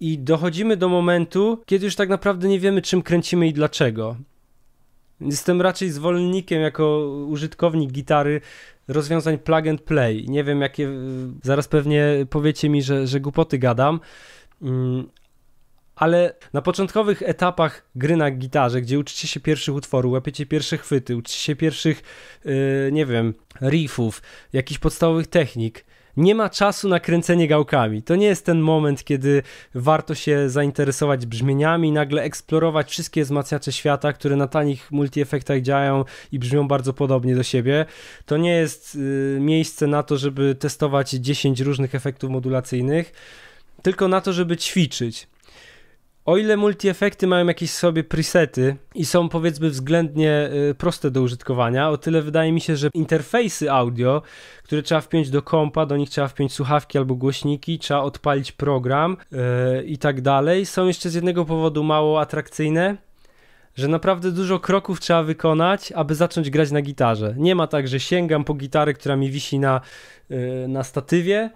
i 0.00 0.18
dochodzimy 0.18 0.76
do 0.76 0.88
momentu, 0.88 1.62
kiedy 1.66 1.84
już 1.84 1.96
tak 1.96 2.08
naprawdę 2.08 2.48
nie 2.48 2.60
wiemy 2.60 2.82
czym 2.82 3.02
kręcimy 3.02 3.46
i 3.48 3.52
dlaczego. 3.52 4.16
Jestem 5.20 5.60
raczej 5.60 5.90
zwolennikiem 5.90 6.62
jako 6.62 7.08
użytkownik 7.28 7.90
gitary 7.90 8.40
rozwiązań 8.88 9.38
plug 9.38 9.66
and 9.66 9.80
play. 9.82 10.24
Nie 10.28 10.44
wiem 10.44 10.60
jakie, 10.60 10.88
zaraz 11.42 11.68
pewnie 11.68 12.26
powiecie 12.30 12.68
mi, 12.68 12.82
że, 12.82 13.06
że 13.06 13.20
głupoty 13.20 13.58
gadam, 13.58 14.00
mm, 14.62 15.08
ale 15.96 16.34
na 16.52 16.62
początkowych 16.62 17.22
etapach 17.22 17.84
gry 17.94 18.16
na 18.16 18.30
gitarze, 18.30 18.80
gdzie 18.80 18.98
uczycie 18.98 19.28
się 19.28 19.40
pierwszych 19.40 19.74
utworów, 19.74 20.12
łapiecie 20.12 20.46
pierwsze 20.46 20.78
chwyty, 20.78 21.16
uczycie 21.16 21.38
się 21.38 21.56
pierwszych, 21.56 22.02
yy, 22.44 22.90
nie 22.92 23.06
wiem, 23.06 23.34
riffów, 23.62 24.22
jakichś 24.52 24.80
podstawowych 24.80 25.26
technik, 25.26 25.84
nie 26.16 26.34
ma 26.34 26.50
czasu 26.50 26.88
na 26.88 27.00
kręcenie 27.00 27.48
gałkami. 27.48 28.02
To 28.02 28.16
nie 28.16 28.26
jest 28.26 28.46
ten 28.46 28.60
moment, 28.60 29.04
kiedy 29.04 29.42
warto 29.74 30.14
się 30.14 30.50
zainteresować 30.50 31.26
brzmieniami 31.26 31.88
i 31.88 31.92
nagle 31.92 32.22
eksplorować 32.22 32.90
wszystkie 32.90 33.24
wzmacniacze 33.24 33.72
świata, 33.72 34.12
które 34.12 34.36
na 34.36 34.48
tanich 34.48 34.92
multi-efektach 34.92 35.62
działają 35.62 36.04
i 36.32 36.38
brzmią 36.38 36.68
bardzo 36.68 36.92
podobnie 36.92 37.34
do 37.34 37.42
siebie. 37.42 37.86
To 38.26 38.36
nie 38.36 38.50
jest 38.50 38.94
y, 38.94 39.38
miejsce 39.40 39.86
na 39.86 40.02
to, 40.02 40.16
żeby 40.18 40.54
testować 40.54 41.10
10 41.10 41.60
różnych 41.60 41.94
efektów 41.94 42.30
modulacyjnych, 42.30 43.12
tylko 43.82 44.08
na 44.08 44.20
to, 44.20 44.32
żeby 44.32 44.56
ćwiczyć. 44.56 45.28
O 46.24 46.36
ile 46.36 46.56
multi-efekty 46.56 47.26
mają 47.26 47.46
jakieś 47.46 47.70
sobie 47.70 48.04
presety 48.04 48.76
i 48.94 49.04
są 49.04 49.28
powiedzmy 49.28 49.70
względnie 49.70 50.50
y, 50.70 50.74
proste 50.74 51.10
do 51.10 51.22
użytkowania, 51.22 51.90
o 51.90 51.96
tyle 51.96 52.22
wydaje 52.22 52.52
mi 52.52 52.60
się, 52.60 52.76
że 52.76 52.88
interfejsy 52.94 53.72
audio, 53.72 54.22
które 54.62 54.82
trzeba 54.82 55.00
wpiąć 55.00 55.30
do 55.30 55.42
kompa, 55.42 55.86
do 55.86 55.96
nich 55.96 56.10
trzeba 56.10 56.28
wpiąć 56.28 56.52
słuchawki 56.52 56.98
albo 56.98 57.14
głośniki, 57.14 57.78
trzeba 57.78 58.00
odpalić 58.00 58.52
program 58.52 59.16
yy, 59.32 59.38
i 59.84 59.98
tak 59.98 60.20
dalej, 60.20 60.66
są 60.66 60.86
jeszcze 60.86 61.10
z 61.10 61.14
jednego 61.14 61.44
powodu 61.44 61.84
mało 61.84 62.20
atrakcyjne, 62.20 62.96
że 63.74 63.88
naprawdę 63.88 64.32
dużo 64.32 64.58
kroków 64.58 65.00
trzeba 65.00 65.22
wykonać, 65.22 65.92
aby 65.92 66.14
zacząć 66.14 66.50
grać 66.50 66.70
na 66.70 66.82
gitarze. 66.82 67.34
Nie 67.38 67.54
ma 67.54 67.66
tak, 67.66 67.88
że 67.88 68.00
sięgam 68.00 68.44
po 68.44 68.54
gitarę, 68.54 68.94
która 68.94 69.16
mi 69.16 69.30
wisi 69.30 69.58
na, 69.58 69.80
yy, 70.30 70.68
na 70.68 70.82
statywie, 70.82 71.50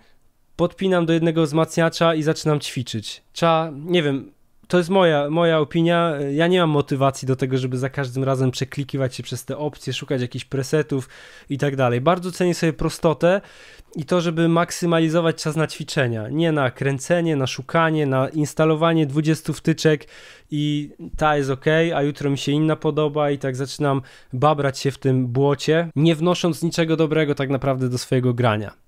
podpinam 0.57 1.07
do 1.07 1.12
jednego 1.12 1.42
wzmacniacza 1.42 2.14
i 2.14 2.22
zaczynam 2.22 2.61
ćwiczyć. 2.61 3.22
Trzeba, 3.33 3.72
nie 3.74 4.02
wiem, 4.02 4.36
to 4.68 4.79
jest 4.79 4.90
moja, 4.90 5.31
moja 5.31 5.59
opinia. 5.59 6.12
Ja 6.33 6.46
nie 6.46 6.61
mam 6.61 6.70
motywacji 6.70 7.29
do 7.29 7.37
tego, 7.37 7.59
żeby 7.59 7.79
za 7.79 7.90
każdym 7.90 8.24
razem 8.24 8.50
przeklikiwać 8.50 9.14
się 9.14 9.22
przez 9.22 9.44
te 9.44 9.59
opcje, 9.59 9.92
szukać 9.92 10.20
jakichś 10.20 10.44
presetów 10.44 11.09
i 11.50 11.59
tak 11.59 11.76
dalej. 11.76 12.00
Bardzo 12.00 12.33
cenię 12.33 12.55
sobie 12.55 12.72
prostotę 12.72 13.40
i 13.96 14.05
to, 14.05 14.20
żeby 14.20 14.48
maksymalizować 14.48 15.42
czas 15.42 15.57
na 15.57 15.66
ćwiczenia. 15.66 16.29
Nie 16.29 16.52
na 16.52 16.70
kręcenie, 16.70 17.37
na 17.37 17.46
szukanie, 17.46 18.07
na 18.07 18.29
instalowanie 18.29 19.07
20 19.07 19.52
wtyczek 19.52 20.09
i 20.50 20.90
ta 21.16 21.37
jest 21.37 21.50
ok, 21.50 21.64
a 21.94 22.02
jutro 22.02 22.31
mi 22.31 22.38
się 22.38 22.52
inna 22.52 22.76
podoba 22.76 23.31
i 23.31 23.38
tak 23.38 23.57
zaczynam 23.57 24.02
babrać 24.33 24.79
się 24.79 24.90
w 24.90 24.98
tym 24.98 25.26
błocie, 25.26 25.88
nie 25.96 26.14
wnosząc 26.14 26.62
niczego 26.62 26.96
dobrego 26.96 27.35
tak 27.35 27.50
naprawdę 27.50 27.88
do 27.88 27.98
swojego 27.98 28.35
grania. 28.35 28.86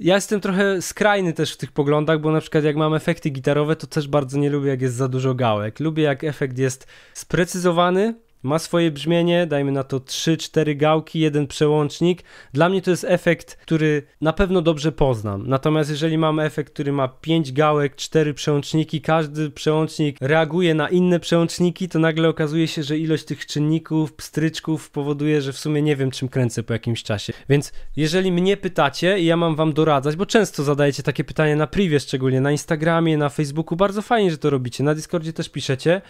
Ja 0.00 0.14
jestem 0.14 0.40
trochę 0.40 0.82
skrajny 0.82 1.32
też 1.32 1.52
w 1.52 1.56
tych 1.56 1.72
poglądach, 1.72 2.20
bo 2.20 2.32
na 2.32 2.40
przykład 2.40 2.64
jak 2.64 2.76
mam 2.76 2.94
efekty 2.94 3.30
gitarowe, 3.30 3.76
to 3.76 3.86
też 3.86 4.08
bardzo 4.08 4.38
nie 4.38 4.50
lubię, 4.50 4.70
jak 4.70 4.82
jest 4.82 4.94
za 4.94 5.08
dużo 5.08 5.34
gałek. 5.34 5.80
Lubię, 5.80 6.02
jak 6.02 6.24
efekt 6.24 6.58
jest 6.58 6.86
sprecyzowany, 7.14 8.14
ma 8.42 8.58
swoje 8.58 8.90
brzmienie, 8.90 9.46
dajmy 9.46 9.72
na 9.72 9.84
to 9.84 10.00
3-4 10.00 10.76
gałki, 10.76 11.20
jeden 11.20 11.46
przełącznik. 11.46 12.22
Dla 12.52 12.68
mnie 12.68 12.82
to 12.82 12.90
jest 12.90 13.04
efekt, 13.08 13.56
który 13.56 14.02
na 14.20 14.32
pewno 14.32 14.62
dobrze 14.62 14.92
poznam. 14.92 15.48
Natomiast 15.48 15.90
jeżeli 15.90 16.18
mam 16.18 16.40
efekt, 16.40 16.72
który 16.72 16.92
ma 16.92 17.08
5 17.08 17.52
gałek, 17.52 17.96
4 17.96 18.34
przełączniki, 18.34 19.00
każdy 19.00 19.50
przełącznik 19.50 20.16
reaguje 20.20 20.74
na 20.74 20.88
inne 20.88 21.20
przełączniki, 21.20 21.88
to 21.88 21.98
nagle 21.98 22.28
okazuje 22.28 22.68
się, 22.68 22.82
że 22.82 22.98
ilość 22.98 23.24
tych 23.24 23.46
czynników, 23.46 24.12
pstryczków 24.12 24.90
powoduje, 24.90 25.42
że 25.42 25.52
w 25.52 25.58
sumie 25.58 25.82
nie 25.82 25.96
wiem, 25.96 26.10
czym 26.10 26.28
kręcę 26.28 26.62
po 26.62 26.72
jakimś 26.72 27.02
czasie. 27.02 27.32
Więc 27.48 27.72
jeżeli 27.96 28.32
mnie 28.32 28.56
pytacie 28.56 29.18
i 29.18 29.24
ja 29.24 29.36
mam 29.36 29.56
wam 29.56 29.72
doradzać, 29.72 30.16
bo 30.16 30.26
często 30.26 30.62
zadajecie 30.62 31.02
takie 31.02 31.24
pytania 31.24 31.56
na 31.56 31.66
privie, 31.66 32.00
szczególnie 32.00 32.40
na 32.40 32.52
Instagramie, 32.52 33.18
na 33.18 33.28
Facebooku, 33.28 33.76
bardzo 33.76 34.02
fajnie, 34.02 34.30
że 34.30 34.38
to 34.38 34.50
robicie, 34.50 34.84
na 34.84 34.94
Discordzie 34.94 35.32
też 35.32 35.48
piszecie, 35.48 36.02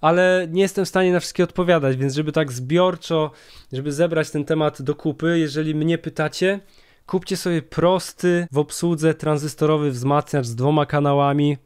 ale 0.00 0.48
nie 0.50 0.62
jestem 0.62 0.84
w 0.84 0.88
stanie 0.88 1.12
na 1.12 1.20
wszystkie 1.20 1.44
odpowiadać, 1.44 1.73
więc 1.80 2.14
żeby 2.14 2.32
tak 2.32 2.52
zbiorczo, 2.52 3.30
żeby 3.72 3.92
zebrać 3.92 4.30
ten 4.30 4.44
temat 4.44 4.82
do 4.82 4.94
kupy, 4.94 5.38
jeżeli 5.38 5.74
mnie 5.74 5.98
pytacie, 5.98 6.60
kupcie 7.06 7.36
sobie 7.36 7.62
prosty 7.62 8.46
w 8.52 8.58
obsłudze 8.58 9.14
tranzystorowy 9.14 9.90
wzmacniacz 9.90 10.46
z 10.46 10.54
dwoma 10.54 10.86
kanałami, 10.86 11.56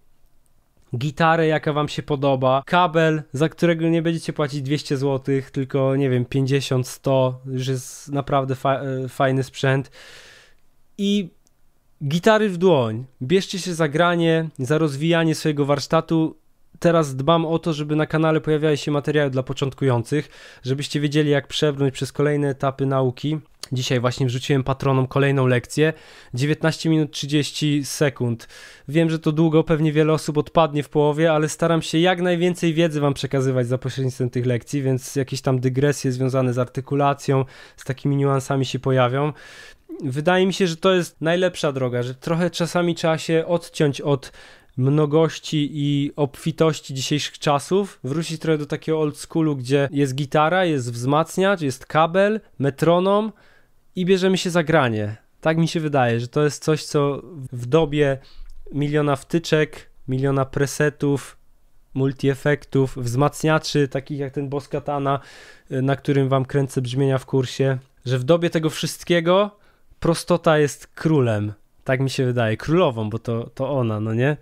gitarę, 0.96 1.46
jaka 1.46 1.72
wam 1.72 1.88
się 1.88 2.02
podoba, 2.02 2.62
kabel, 2.66 3.22
za 3.32 3.48
którego 3.48 3.88
nie 3.88 4.02
będziecie 4.02 4.32
płacić 4.32 4.62
200 4.62 4.96
zł, 4.96 5.34
tylko 5.52 5.96
nie 5.96 6.10
wiem, 6.10 6.24
50, 6.24 6.88
100, 6.88 7.40
już 7.46 7.66
jest 7.66 8.12
naprawdę 8.12 8.54
fa 8.54 8.80
e, 8.80 9.08
fajny 9.08 9.42
sprzęt 9.42 9.90
i 10.98 11.30
gitary 12.04 12.48
w 12.48 12.56
dłoń. 12.56 13.04
Bierzcie 13.22 13.58
się 13.58 13.74
za 13.74 13.88
granie, 13.88 14.48
za 14.58 14.78
rozwijanie 14.78 15.34
swojego 15.34 15.64
warsztatu 15.64 16.36
teraz 16.78 17.16
dbam 17.16 17.46
o 17.46 17.58
to, 17.58 17.72
żeby 17.72 17.96
na 17.96 18.06
kanale 18.06 18.40
pojawiały 18.40 18.76
się 18.76 18.90
materiały 18.90 19.30
dla 19.30 19.42
początkujących, 19.42 20.28
żebyście 20.62 21.00
wiedzieli, 21.00 21.30
jak 21.30 21.46
przebrnąć 21.46 21.94
przez 21.94 22.12
kolejne 22.12 22.48
etapy 22.48 22.86
nauki. 22.86 23.38
Dzisiaj 23.72 24.00
właśnie 24.00 24.26
wrzuciłem 24.26 24.64
patronom 24.64 25.06
kolejną 25.06 25.46
lekcję. 25.46 25.92
19 26.34 26.90
minut 26.90 27.10
30 27.10 27.84
sekund. 27.84 28.48
Wiem, 28.88 29.10
że 29.10 29.18
to 29.18 29.32
długo, 29.32 29.64
pewnie 29.64 29.92
wiele 29.92 30.12
osób 30.12 30.38
odpadnie 30.38 30.82
w 30.82 30.88
połowie, 30.88 31.32
ale 31.32 31.48
staram 31.48 31.82
się 31.82 31.98
jak 31.98 32.20
najwięcej 32.20 32.74
wiedzy 32.74 33.00
Wam 33.00 33.14
przekazywać 33.14 33.66
za 33.66 33.78
pośrednictwem 33.78 34.30
tych 34.30 34.46
lekcji, 34.46 34.82
więc 34.82 35.16
jakieś 35.16 35.40
tam 35.40 35.60
dygresje 35.60 36.12
związane 36.12 36.52
z 36.52 36.58
artykulacją, 36.58 37.44
z 37.76 37.84
takimi 37.84 38.16
niuansami 38.16 38.66
się 38.66 38.78
pojawią. 38.78 39.32
Wydaje 40.04 40.46
mi 40.46 40.52
się, 40.52 40.66
że 40.66 40.76
to 40.76 40.94
jest 40.94 41.20
najlepsza 41.20 41.72
droga, 41.72 42.02
że 42.02 42.14
trochę 42.14 42.50
czasami 42.50 42.94
trzeba 42.94 43.18
się 43.18 43.46
odciąć 43.46 44.00
od 44.00 44.32
mnogości 44.78 45.70
i 45.72 46.12
obfitości 46.16 46.94
dzisiejszych 46.94 47.38
czasów, 47.38 47.98
wrócić 48.04 48.40
trochę 48.40 48.58
do 48.58 48.66
takiego 48.66 49.00
old 49.00 49.16
schoolu, 49.16 49.56
gdzie 49.56 49.88
jest 49.92 50.14
gitara, 50.14 50.64
jest 50.64 50.92
wzmacniacz, 50.92 51.60
jest 51.60 51.86
kabel, 51.86 52.40
metronom 52.58 53.32
i 53.96 54.04
bierzemy 54.04 54.38
się 54.38 54.50
za 54.50 54.62
granie. 54.62 55.16
Tak 55.40 55.58
mi 55.58 55.68
się 55.68 55.80
wydaje, 55.80 56.20
że 56.20 56.28
to 56.28 56.44
jest 56.44 56.64
coś, 56.64 56.84
co 56.84 57.22
w 57.52 57.66
dobie 57.66 58.18
miliona 58.72 59.16
wtyczek, 59.16 59.90
miliona 60.08 60.44
presetów, 60.44 61.36
multi-efektów, 61.94 62.98
wzmacniaczy, 62.98 63.88
takich 63.88 64.18
jak 64.18 64.32
ten 64.32 64.48
Boss 64.48 64.68
Katana, 64.68 65.20
na 65.70 65.96
którym 65.96 66.28
wam 66.28 66.44
kręcę 66.44 66.82
brzmienia 66.82 67.18
w 67.18 67.26
kursie, 67.26 67.78
że 68.04 68.18
w 68.18 68.24
dobie 68.24 68.50
tego 68.50 68.70
wszystkiego 68.70 69.50
prostota 70.00 70.58
jest 70.58 70.86
królem. 70.86 71.52
Tak 71.88 72.01
mi 72.01 72.11
się 72.11 72.24
wydaje. 72.24 72.57
Królową, 72.57 73.11
bo 73.11 73.18
to, 73.18 73.51
to 73.55 73.70
ona, 73.70 74.01
no 74.01 74.14
nie? 74.14 74.37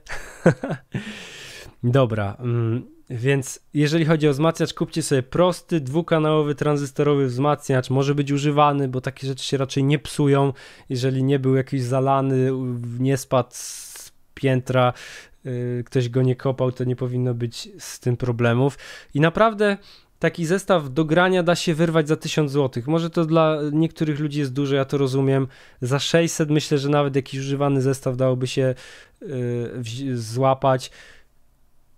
Dobra. 1.99 2.37
Mm, 2.41 2.87
więc 3.11 3.61
jeżeli 3.75 4.05
chodzi 4.05 4.29
o 4.29 4.33
wzmacniacz, 4.33 4.75
kupcie 4.75 5.03
sobie 5.03 5.23
prosty, 5.23 5.81
dwukanałowy, 5.81 6.55
tranzystorowy 6.55 7.27
wzmacniacz. 7.27 7.91
Może 7.91 8.15
być 8.15 8.33
używany, 8.33 8.89
bo 8.89 9.01
takie 9.01 9.27
rzeczy 9.27 9.45
się 9.45 9.57
raczej 9.57 9.85
nie 9.85 9.99
psują. 9.99 10.53
Jeżeli 10.89 11.25
nie 11.25 11.39
był 11.39 11.57
jakiś 11.57 11.83
zalany, 11.83 12.51
nie 12.99 13.17
spadł 13.17 13.51
z 13.53 14.13
piętra, 14.35 14.93
yy, 15.45 15.83
ktoś 15.87 16.09
go 16.09 16.23
nie 16.23 16.37
kopał, 16.37 16.73
to 16.73 16.85
nie 16.85 16.97
powinno 16.97 17.35
być 17.35 17.69
z 17.79 18.01
tym 18.01 18.17
problemów. 18.17 18.79
I 19.15 19.21
naprawdę 19.21 19.77
taki 20.18 20.46
zestaw 20.46 20.92
do 20.92 21.05
grania 21.05 21.42
da 21.42 21.55
się 21.55 21.74
wyrwać 21.74 22.09
za 22.09 22.16
1000 22.16 22.52
zł. 22.52 22.83
Może 22.87 23.11
to 23.11 23.24
dla 23.24 23.59
niektórych 23.72 24.20
ludzi 24.20 24.38
jest 24.38 24.52
dużo, 24.52 24.74
ja 24.74 24.85
to 24.85 24.98
rozumiem. 24.98 25.46
Za 25.83 25.98
600 25.98 26.50
myślę, 26.50 26.79
że 26.79 26.88
nawet 26.88 27.16
jakiś 27.16 27.40
używany 27.40 27.83
zestaw 27.83 28.16
dałoby 28.16 28.46
się 28.46 28.74
yy, 29.22 30.16
złapać. 30.16 30.90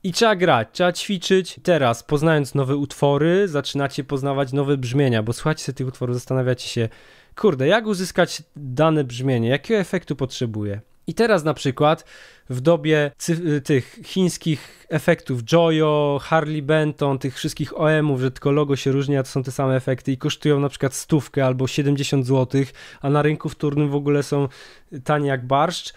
I 0.02 0.12
trzeba 0.12 0.36
grać, 0.36 0.68
trzeba 0.72 0.92
ćwiczyć. 0.92 1.60
Teraz, 1.62 2.02
poznając 2.02 2.54
nowe 2.54 2.76
utwory, 2.76 3.48
zaczynacie 3.48 4.04
poznawać 4.04 4.52
nowe 4.52 4.76
brzmienia, 4.76 5.22
bo 5.22 5.32
słuchacie 5.32 5.72
tych 5.72 5.86
utworów, 5.86 6.16
zastanawiacie 6.16 6.68
się, 6.68 6.88
kurde, 7.36 7.66
jak 7.66 7.86
uzyskać 7.86 8.42
dane 8.56 9.04
brzmienie, 9.04 9.48
jakiego 9.48 9.80
efektu 9.80 10.16
potrzebuję. 10.16 10.80
I 11.08 11.14
teraz 11.14 11.44
na 11.44 11.54
przykład 11.54 12.04
w 12.50 12.60
dobie 12.60 13.10
y, 13.28 13.60
tych 13.60 13.98
chińskich 14.04 14.86
efektów 14.88 15.42
Joyo, 15.44 16.20
Harley 16.22 16.62
Benton, 16.62 17.18
tych 17.18 17.34
wszystkich 17.34 17.80
OM-ów, 17.80 18.20
że 18.20 18.30
tylko 18.30 18.52
logo 18.52 18.76
się 18.76 18.92
różni, 18.92 19.16
a 19.16 19.22
to 19.22 19.28
są 19.28 19.42
te 19.42 19.50
same 19.50 19.76
efekty 19.76 20.12
i 20.12 20.18
kosztują 20.18 20.60
na 20.60 20.68
przykład 20.68 20.94
stówkę 20.94 21.46
albo 21.46 21.66
70 21.66 22.26
zł, 22.26 22.62
a 23.00 23.10
na 23.10 23.22
rynku 23.22 23.48
wtórnym 23.48 23.90
w 23.90 23.94
ogóle 23.94 24.22
są 24.22 24.48
tanie 25.04 25.28
jak 25.28 25.46
barszcz, 25.46 25.94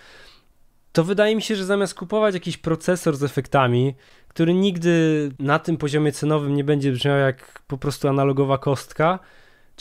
to 0.91 1.03
wydaje 1.03 1.35
mi 1.35 1.41
się, 1.41 1.55
że 1.55 1.65
zamiast 1.65 1.93
kupować 1.93 2.33
jakiś 2.33 2.57
procesor 2.57 3.17
z 3.17 3.23
efektami, 3.23 3.95
który 4.27 4.53
nigdy 4.53 5.31
na 5.39 5.59
tym 5.59 5.77
poziomie 5.77 6.11
cenowym 6.11 6.55
nie 6.55 6.63
będzie 6.63 6.91
brzmiał 6.91 7.17
jak 7.17 7.61
po 7.67 7.77
prostu 7.77 8.07
analogowa 8.07 8.57
kostka, 8.57 9.19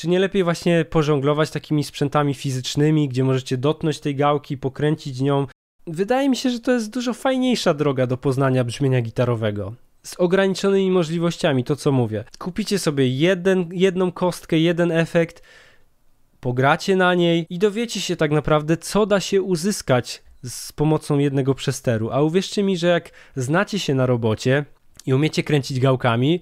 czy 0.00 0.08
nie 0.08 0.18
lepiej 0.18 0.44
właśnie 0.44 0.84
pożonglować 0.84 1.50
takimi 1.50 1.84
sprzętami 1.84 2.34
fizycznymi, 2.34 3.08
gdzie 3.08 3.24
możecie 3.24 3.56
dotknąć 3.56 4.00
tej 4.00 4.16
gałki, 4.16 4.58
pokręcić 4.58 5.20
nią? 5.20 5.46
Wydaje 5.86 6.28
mi 6.28 6.36
się, 6.36 6.50
że 6.50 6.60
to 6.60 6.72
jest 6.72 6.90
dużo 6.90 7.14
fajniejsza 7.14 7.74
droga 7.74 8.06
do 8.06 8.16
poznania 8.16 8.64
brzmienia 8.64 9.00
gitarowego. 9.00 9.74
Z 10.02 10.14
ograniczonymi 10.20 10.90
możliwościami, 10.90 11.64
to 11.64 11.76
co 11.76 11.92
mówię. 11.92 12.24
Kupicie 12.38 12.78
sobie 12.78 13.08
jeden, 13.08 13.68
jedną 13.72 14.12
kostkę, 14.12 14.58
jeden 14.58 14.92
efekt, 14.92 15.42
pogracie 16.40 16.96
na 16.96 17.14
niej 17.14 17.46
i 17.50 17.58
dowiecie 17.58 18.00
się 18.00 18.16
tak 18.16 18.30
naprawdę, 18.30 18.76
co 18.76 19.06
da 19.06 19.20
się 19.20 19.42
uzyskać 19.42 20.22
z 20.44 20.72
pomocą 20.72 21.18
jednego 21.18 21.54
przesteru. 21.54 22.10
A 22.10 22.22
uwierzcie 22.22 22.62
mi, 22.62 22.76
że 22.76 22.86
jak 22.86 23.10
znacie 23.36 23.78
się 23.78 23.94
na 23.94 24.06
robocie 24.06 24.64
i 25.06 25.14
umiecie 25.14 25.42
kręcić 25.42 25.80
gałkami, 25.80 26.40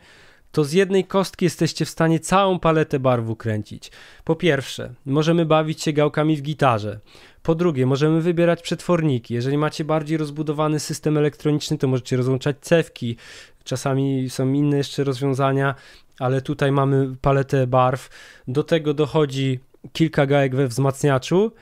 to 0.52 0.64
z 0.64 0.72
jednej 0.72 1.04
kostki 1.04 1.44
jesteście 1.44 1.84
w 1.84 1.88
stanie 1.88 2.20
całą 2.20 2.58
paletę 2.58 3.00
barwu 3.00 3.36
kręcić. 3.36 3.90
Po 4.24 4.36
pierwsze, 4.36 4.94
możemy 5.06 5.46
bawić 5.46 5.82
się 5.82 5.92
gałkami 5.92 6.36
w 6.36 6.42
gitarze. 6.42 7.00
Po 7.42 7.54
drugie, 7.54 7.86
możemy 7.86 8.20
wybierać 8.20 8.62
przetworniki. 8.62 9.34
Jeżeli 9.34 9.58
macie 9.58 9.84
bardziej 9.84 10.18
rozbudowany 10.18 10.80
system 10.80 11.18
elektroniczny, 11.18 11.78
to 11.78 11.88
możecie 11.88 12.16
rozłączać 12.16 12.56
cewki. 12.60 13.16
Czasami 13.64 14.30
są 14.30 14.52
inne 14.52 14.76
jeszcze 14.76 15.04
rozwiązania, 15.04 15.74
ale 16.18 16.42
tutaj 16.42 16.72
mamy 16.72 17.16
paletę 17.20 17.66
barw. 17.66 18.08
Do 18.48 18.62
tego 18.62 18.94
dochodzi 18.94 19.60
kilka 19.92 20.26
gałek 20.26 20.56
we 20.56 20.68
wzmacniaczu. 20.68 21.52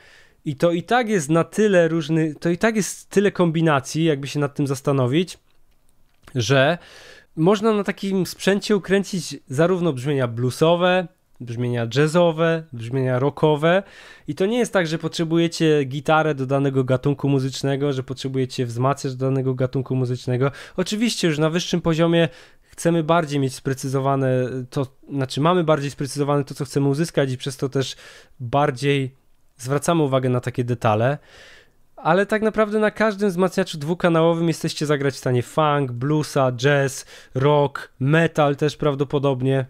I 0.45 0.55
to 0.55 0.71
i 0.71 0.83
tak 0.83 1.09
jest 1.09 1.29
na 1.29 1.43
tyle 1.43 1.87
różny, 1.87 2.35
to 2.39 2.49
i 2.49 2.57
tak 2.57 2.75
jest 2.75 3.09
tyle 3.09 3.31
kombinacji, 3.31 4.03
jakby 4.03 4.27
się 4.27 4.39
nad 4.39 4.55
tym 4.55 4.67
zastanowić, 4.67 5.37
że 6.35 6.77
można 7.37 7.73
na 7.73 7.83
takim 7.83 8.25
sprzęcie 8.25 8.75
ukręcić 8.75 9.35
zarówno 9.47 9.93
brzmienia 9.93 10.27
bluesowe, 10.27 11.07
brzmienia 11.39 11.87
jazzowe, 11.95 12.63
brzmienia 12.73 13.19
rockowe 13.19 13.83
i 14.27 14.35
to 14.35 14.45
nie 14.45 14.57
jest 14.57 14.73
tak, 14.73 14.87
że 14.87 14.97
potrzebujecie 14.97 15.83
gitarę 15.83 16.35
do 16.35 16.45
danego 16.45 16.83
gatunku 16.83 17.29
muzycznego, 17.29 17.93
że 17.93 18.03
potrzebujecie 18.03 18.65
wzmacniacz 18.65 19.13
do 19.13 19.25
danego 19.25 19.53
gatunku 19.53 19.95
muzycznego. 19.95 20.51
Oczywiście 20.77 21.27
już 21.27 21.37
na 21.37 21.49
wyższym 21.49 21.81
poziomie 21.81 22.29
chcemy 22.61 23.03
bardziej 23.03 23.39
mieć 23.39 23.55
sprecyzowane 23.55 24.49
to, 24.69 24.87
znaczy 25.11 25.41
mamy 25.41 25.63
bardziej 25.63 25.91
sprecyzowane 25.91 26.43
to, 26.43 26.55
co 26.55 26.65
chcemy 26.65 26.87
uzyskać 26.87 27.31
i 27.31 27.37
przez 27.37 27.57
to 27.57 27.69
też 27.69 27.95
bardziej 28.39 29.15
zwracamy 29.57 30.03
uwagę 30.03 30.29
na 30.29 30.39
takie 30.39 30.63
detale 30.63 31.17
ale 31.97 32.25
tak 32.25 32.41
naprawdę 32.41 32.79
na 32.79 32.91
każdym 32.91 33.29
wzmacniaczu 33.29 33.77
dwukanałowym 33.77 34.47
jesteście 34.47 34.85
zagrać 34.85 35.13
w 35.13 35.17
stanie 35.17 35.43
funk, 35.43 35.91
bluesa, 35.91 36.51
jazz, 36.51 37.05
rock, 37.35 37.91
metal 37.99 38.55
też 38.55 38.77
prawdopodobnie. 38.77 39.65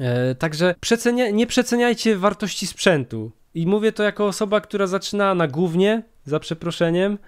E, 0.00 0.34
także 0.34 0.74
przecenia, 0.80 1.30
nie 1.30 1.46
przeceniajcie 1.46 2.16
wartości 2.16 2.66
sprzętu. 2.66 3.30
I 3.54 3.66
mówię 3.66 3.92
to 3.92 4.02
jako 4.02 4.26
osoba, 4.26 4.60
która 4.60 4.86
zaczyna 4.86 5.34
na 5.34 5.48
głównie, 5.48 6.02
za 6.24 6.40
przeproszeniem, 6.40 7.18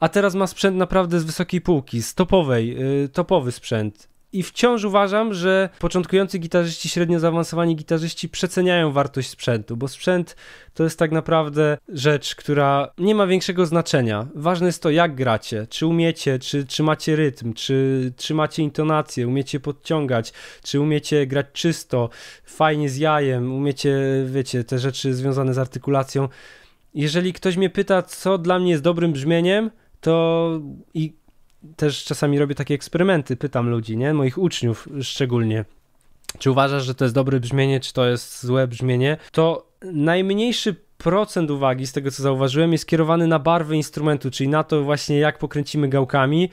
a 0.00 0.08
teraz 0.08 0.34
ma 0.34 0.46
sprzęt 0.46 0.76
naprawdę 0.76 1.20
z 1.20 1.24
wysokiej 1.24 1.60
półki, 1.60 2.02
z 2.02 2.14
topowej, 2.14 2.76
y, 3.04 3.08
topowy 3.08 3.52
sprzęt. 3.52 4.08
I 4.32 4.42
wciąż 4.42 4.84
uważam, 4.84 5.34
że 5.34 5.68
początkujący 5.78 6.38
gitarzyści, 6.38 6.88
średnio 6.88 7.20
zaawansowani 7.20 7.76
gitarzyści 7.76 8.28
przeceniają 8.28 8.92
wartość 8.92 9.30
sprzętu, 9.30 9.76
bo 9.76 9.88
sprzęt 9.88 10.36
to 10.74 10.84
jest 10.84 10.98
tak 10.98 11.12
naprawdę 11.12 11.78
rzecz, 11.88 12.34
która 12.34 12.92
nie 12.98 13.14
ma 13.14 13.26
większego 13.26 13.66
znaczenia. 13.66 14.26
Ważne 14.34 14.66
jest 14.66 14.82
to, 14.82 14.90
jak 14.90 15.14
gracie, 15.14 15.66
czy 15.70 15.86
umiecie, 15.86 16.38
czy, 16.38 16.66
czy 16.66 16.82
macie 16.82 17.16
rytm, 17.16 17.52
czy, 17.52 18.12
czy 18.16 18.34
macie 18.34 18.62
intonację, 18.62 19.28
umiecie 19.28 19.60
podciągać, 19.60 20.32
czy 20.62 20.80
umiecie 20.80 21.26
grać 21.26 21.46
czysto, 21.52 22.08
fajnie 22.44 22.88
z 22.88 22.96
jajem, 22.96 23.52
umiecie, 23.52 23.98
wiecie, 24.26 24.64
te 24.64 24.78
rzeczy 24.78 25.14
związane 25.14 25.54
z 25.54 25.58
artykulacją. 25.58 26.28
Jeżeli 26.94 27.32
ktoś 27.32 27.56
mnie 27.56 27.70
pyta, 27.70 28.02
co 28.02 28.38
dla 28.38 28.58
mnie 28.58 28.70
jest 28.70 28.82
dobrym 28.82 29.12
brzmieniem, 29.12 29.70
to 30.00 30.50
i 30.94 31.16
też 31.76 32.04
czasami 32.04 32.38
robię 32.38 32.54
takie 32.54 32.74
eksperymenty, 32.74 33.36
pytam 33.36 33.68
ludzi, 33.68 33.96
nie? 33.96 34.14
Moich 34.14 34.38
uczniów 34.38 34.88
szczególnie. 35.02 35.64
Czy 36.38 36.50
uważasz, 36.50 36.84
że 36.84 36.94
to 36.94 37.04
jest 37.04 37.14
dobre 37.14 37.40
brzmienie, 37.40 37.80
czy 37.80 37.92
to 37.92 38.06
jest 38.06 38.46
złe 38.46 38.68
brzmienie? 38.68 39.16
To 39.32 39.66
najmniejszy 39.82 40.76
procent 40.98 41.50
uwagi 41.50 41.86
z 41.86 41.92
tego, 41.92 42.10
co 42.10 42.22
zauważyłem, 42.22 42.72
jest 42.72 42.86
kierowany 42.86 43.26
na 43.26 43.38
barwę 43.38 43.76
instrumentu, 43.76 44.30
czyli 44.30 44.48
na 44.48 44.64
to 44.64 44.82
właśnie, 44.82 45.18
jak 45.18 45.38
pokręcimy 45.38 45.88
gałkami, 45.88 46.50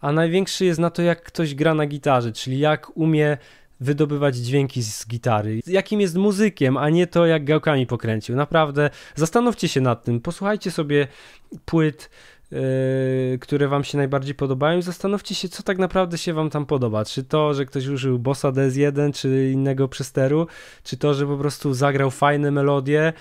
a 0.00 0.12
największy 0.12 0.64
jest 0.64 0.80
na 0.80 0.90
to, 0.90 1.02
jak 1.02 1.22
ktoś 1.22 1.54
gra 1.54 1.74
na 1.74 1.86
gitarze, 1.86 2.32
czyli 2.32 2.58
jak 2.58 2.96
umie 2.96 3.38
wydobywać 3.80 4.36
dźwięki 4.36 4.82
z 4.82 5.06
gitary, 5.08 5.60
jakim 5.66 6.00
jest 6.00 6.16
muzykiem, 6.16 6.76
a 6.76 6.90
nie 6.90 7.06
to, 7.06 7.26
jak 7.26 7.44
gałkami 7.44 7.86
pokręcił. 7.86 8.36
Naprawdę 8.36 8.90
zastanówcie 9.14 9.68
się 9.68 9.80
nad 9.80 10.04
tym, 10.04 10.20
posłuchajcie 10.20 10.70
sobie 10.70 11.08
płyt 11.64 12.10
które 13.40 13.68
wam 13.68 13.84
się 13.84 13.98
najbardziej 13.98 14.34
podobają 14.34 14.78
i 14.78 14.82
zastanówcie 14.82 15.34
się, 15.34 15.48
co 15.48 15.62
tak 15.62 15.78
naprawdę 15.78 16.18
się 16.18 16.32
wam 16.32 16.50
tam 16.50 16.66
podoba. 16.66 17.04
Czy 17.04 17.24
to, 17.24 17.54
że 17.54 17.66
ktoś 17.66 17.86
użył 17.86 18.18
Bossa 18.18 18.52
DS1, 18.52 19.12
czy 19.12 19.50
innego 19.52 19.88
przesteru, 19.88 20.46
czy 20.84 20.96
to, 20.96 21.14
że 21.14 21.26
po 21.26 21.36
prostu 21.36 21.74
zagrał 21.74 22.10
fajne 22.10 22.50
melodie, 22.50 23.12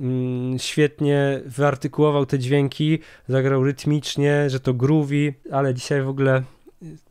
mm, 0.00 0.58
świetnie 0.58 1.40
wyartykułował 1.46 2.26
te 2.26 2.38
dźwięki, 2.38 2.98
zagrał 3.28 3.64
rytmicznie, 3.64 4.50
że 4.50 4.60
to 4.60 4.74
groovy, 4.74 5.34
ale 5.52 5.74
dzisiaj 5.74 6.02
w 6.02 6.08
ogóle 6.08 6.42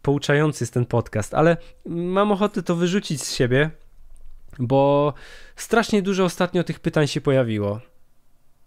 pouczający 0.02 0.64
jest 0.64 0.74
ten 0.74 0.86
podcast, 0.86 1.34
ale 1.34 1.58
mam 1.86 2.32
ochotę 2.32 2.64
to 2.64 2.76
wyrzucić 2.76 3.22
z 3.22 3.36
siebie, 3.36 3.70
bo 4.60 5.14
strasznie 5.56 6.02
dużo 6.02 6.24
ostatnio 6.24 6.64
tych 6.64 6.80
pytań 6.80 7.08
się 7.08 7.22
pojawiło. 7.22 7.80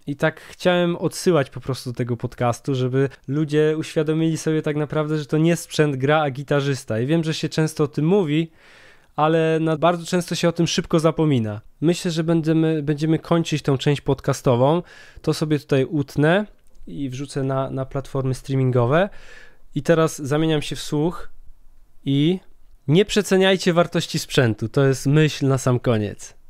I 0.06 0.16
tak 0.16 0.40
chciałem 0.40 0.96
odsyłać 0.96 1.50
po 1.50 1.60
prostu 1.60 1.90
do 1.90 1.96
tego 1.96 2.16
podcastu, 2.16 2.74
żeby 2.74 3.08
ludzie 3.28 3.74
uświadomili 3.78 4.38
sobie 4.38 4.62
tak 4.62 4.76
naprawdę, 4.76 5.18
że 5.18 5.26
to 5.26 5.38
nie 5.38 5.56
sprzęt 5.56 5.96
gra, 5.96 6.22
a 6.22 6.30
gitarzysta. 6.30 7.00
I 7.00 7.06
wiem, 7.06 7.24
że 7.24 7.34
się 7.34 7.48
często 7.48 7.84
o 7.84 7.88
tym 7.88 8.06
mówi, 8.06 8.50
ale 9.16 9.60
bardzo 9.78 10.06
często 10.06 10.34
się 10.34 10.48
o 10.48 10.52
tym 10.52 10.66
szybko 10.66 11.00
zapomina. 11.00 11.60
Myślę, 11.80 12.10
że 12.10 12.24
będziemy, 12.24 12.82
będziemy 12.82 13.18
kończyć 13.18 13.62
tą 13.62 13.78
część 13.78 14.00
podcastową. 14.00 14.82
To 15.22 15.34
sobie 15.34 15.58
tutaj 15.58 15.84
utnę 15.84 16.46
i 16.86 17.10
wrzucę 17.10 17.42
na, 17.42 17.70
na 17.70 17.86
platformy 17.86 18.34
streamingowe. 18.34 19.08
I 19.74 19.82
teraz 19.82 20.22
zamieniam 20.22 20.62
się 20.62 20.76
w 20.76 20.82
słuch 20.82 21.28
i 22.04 22.40
nie 22.88 23.04
przeceniajcie 23.04 23.72
wartości 23.72 24.18
sprzętu. 24.18 24.68
To 24.68 24.84
jest 24.84 25.06
myśl 25.06 25.46
na 25.46 25.58
sam 25.58 25.80
koniec. 25.80 26.41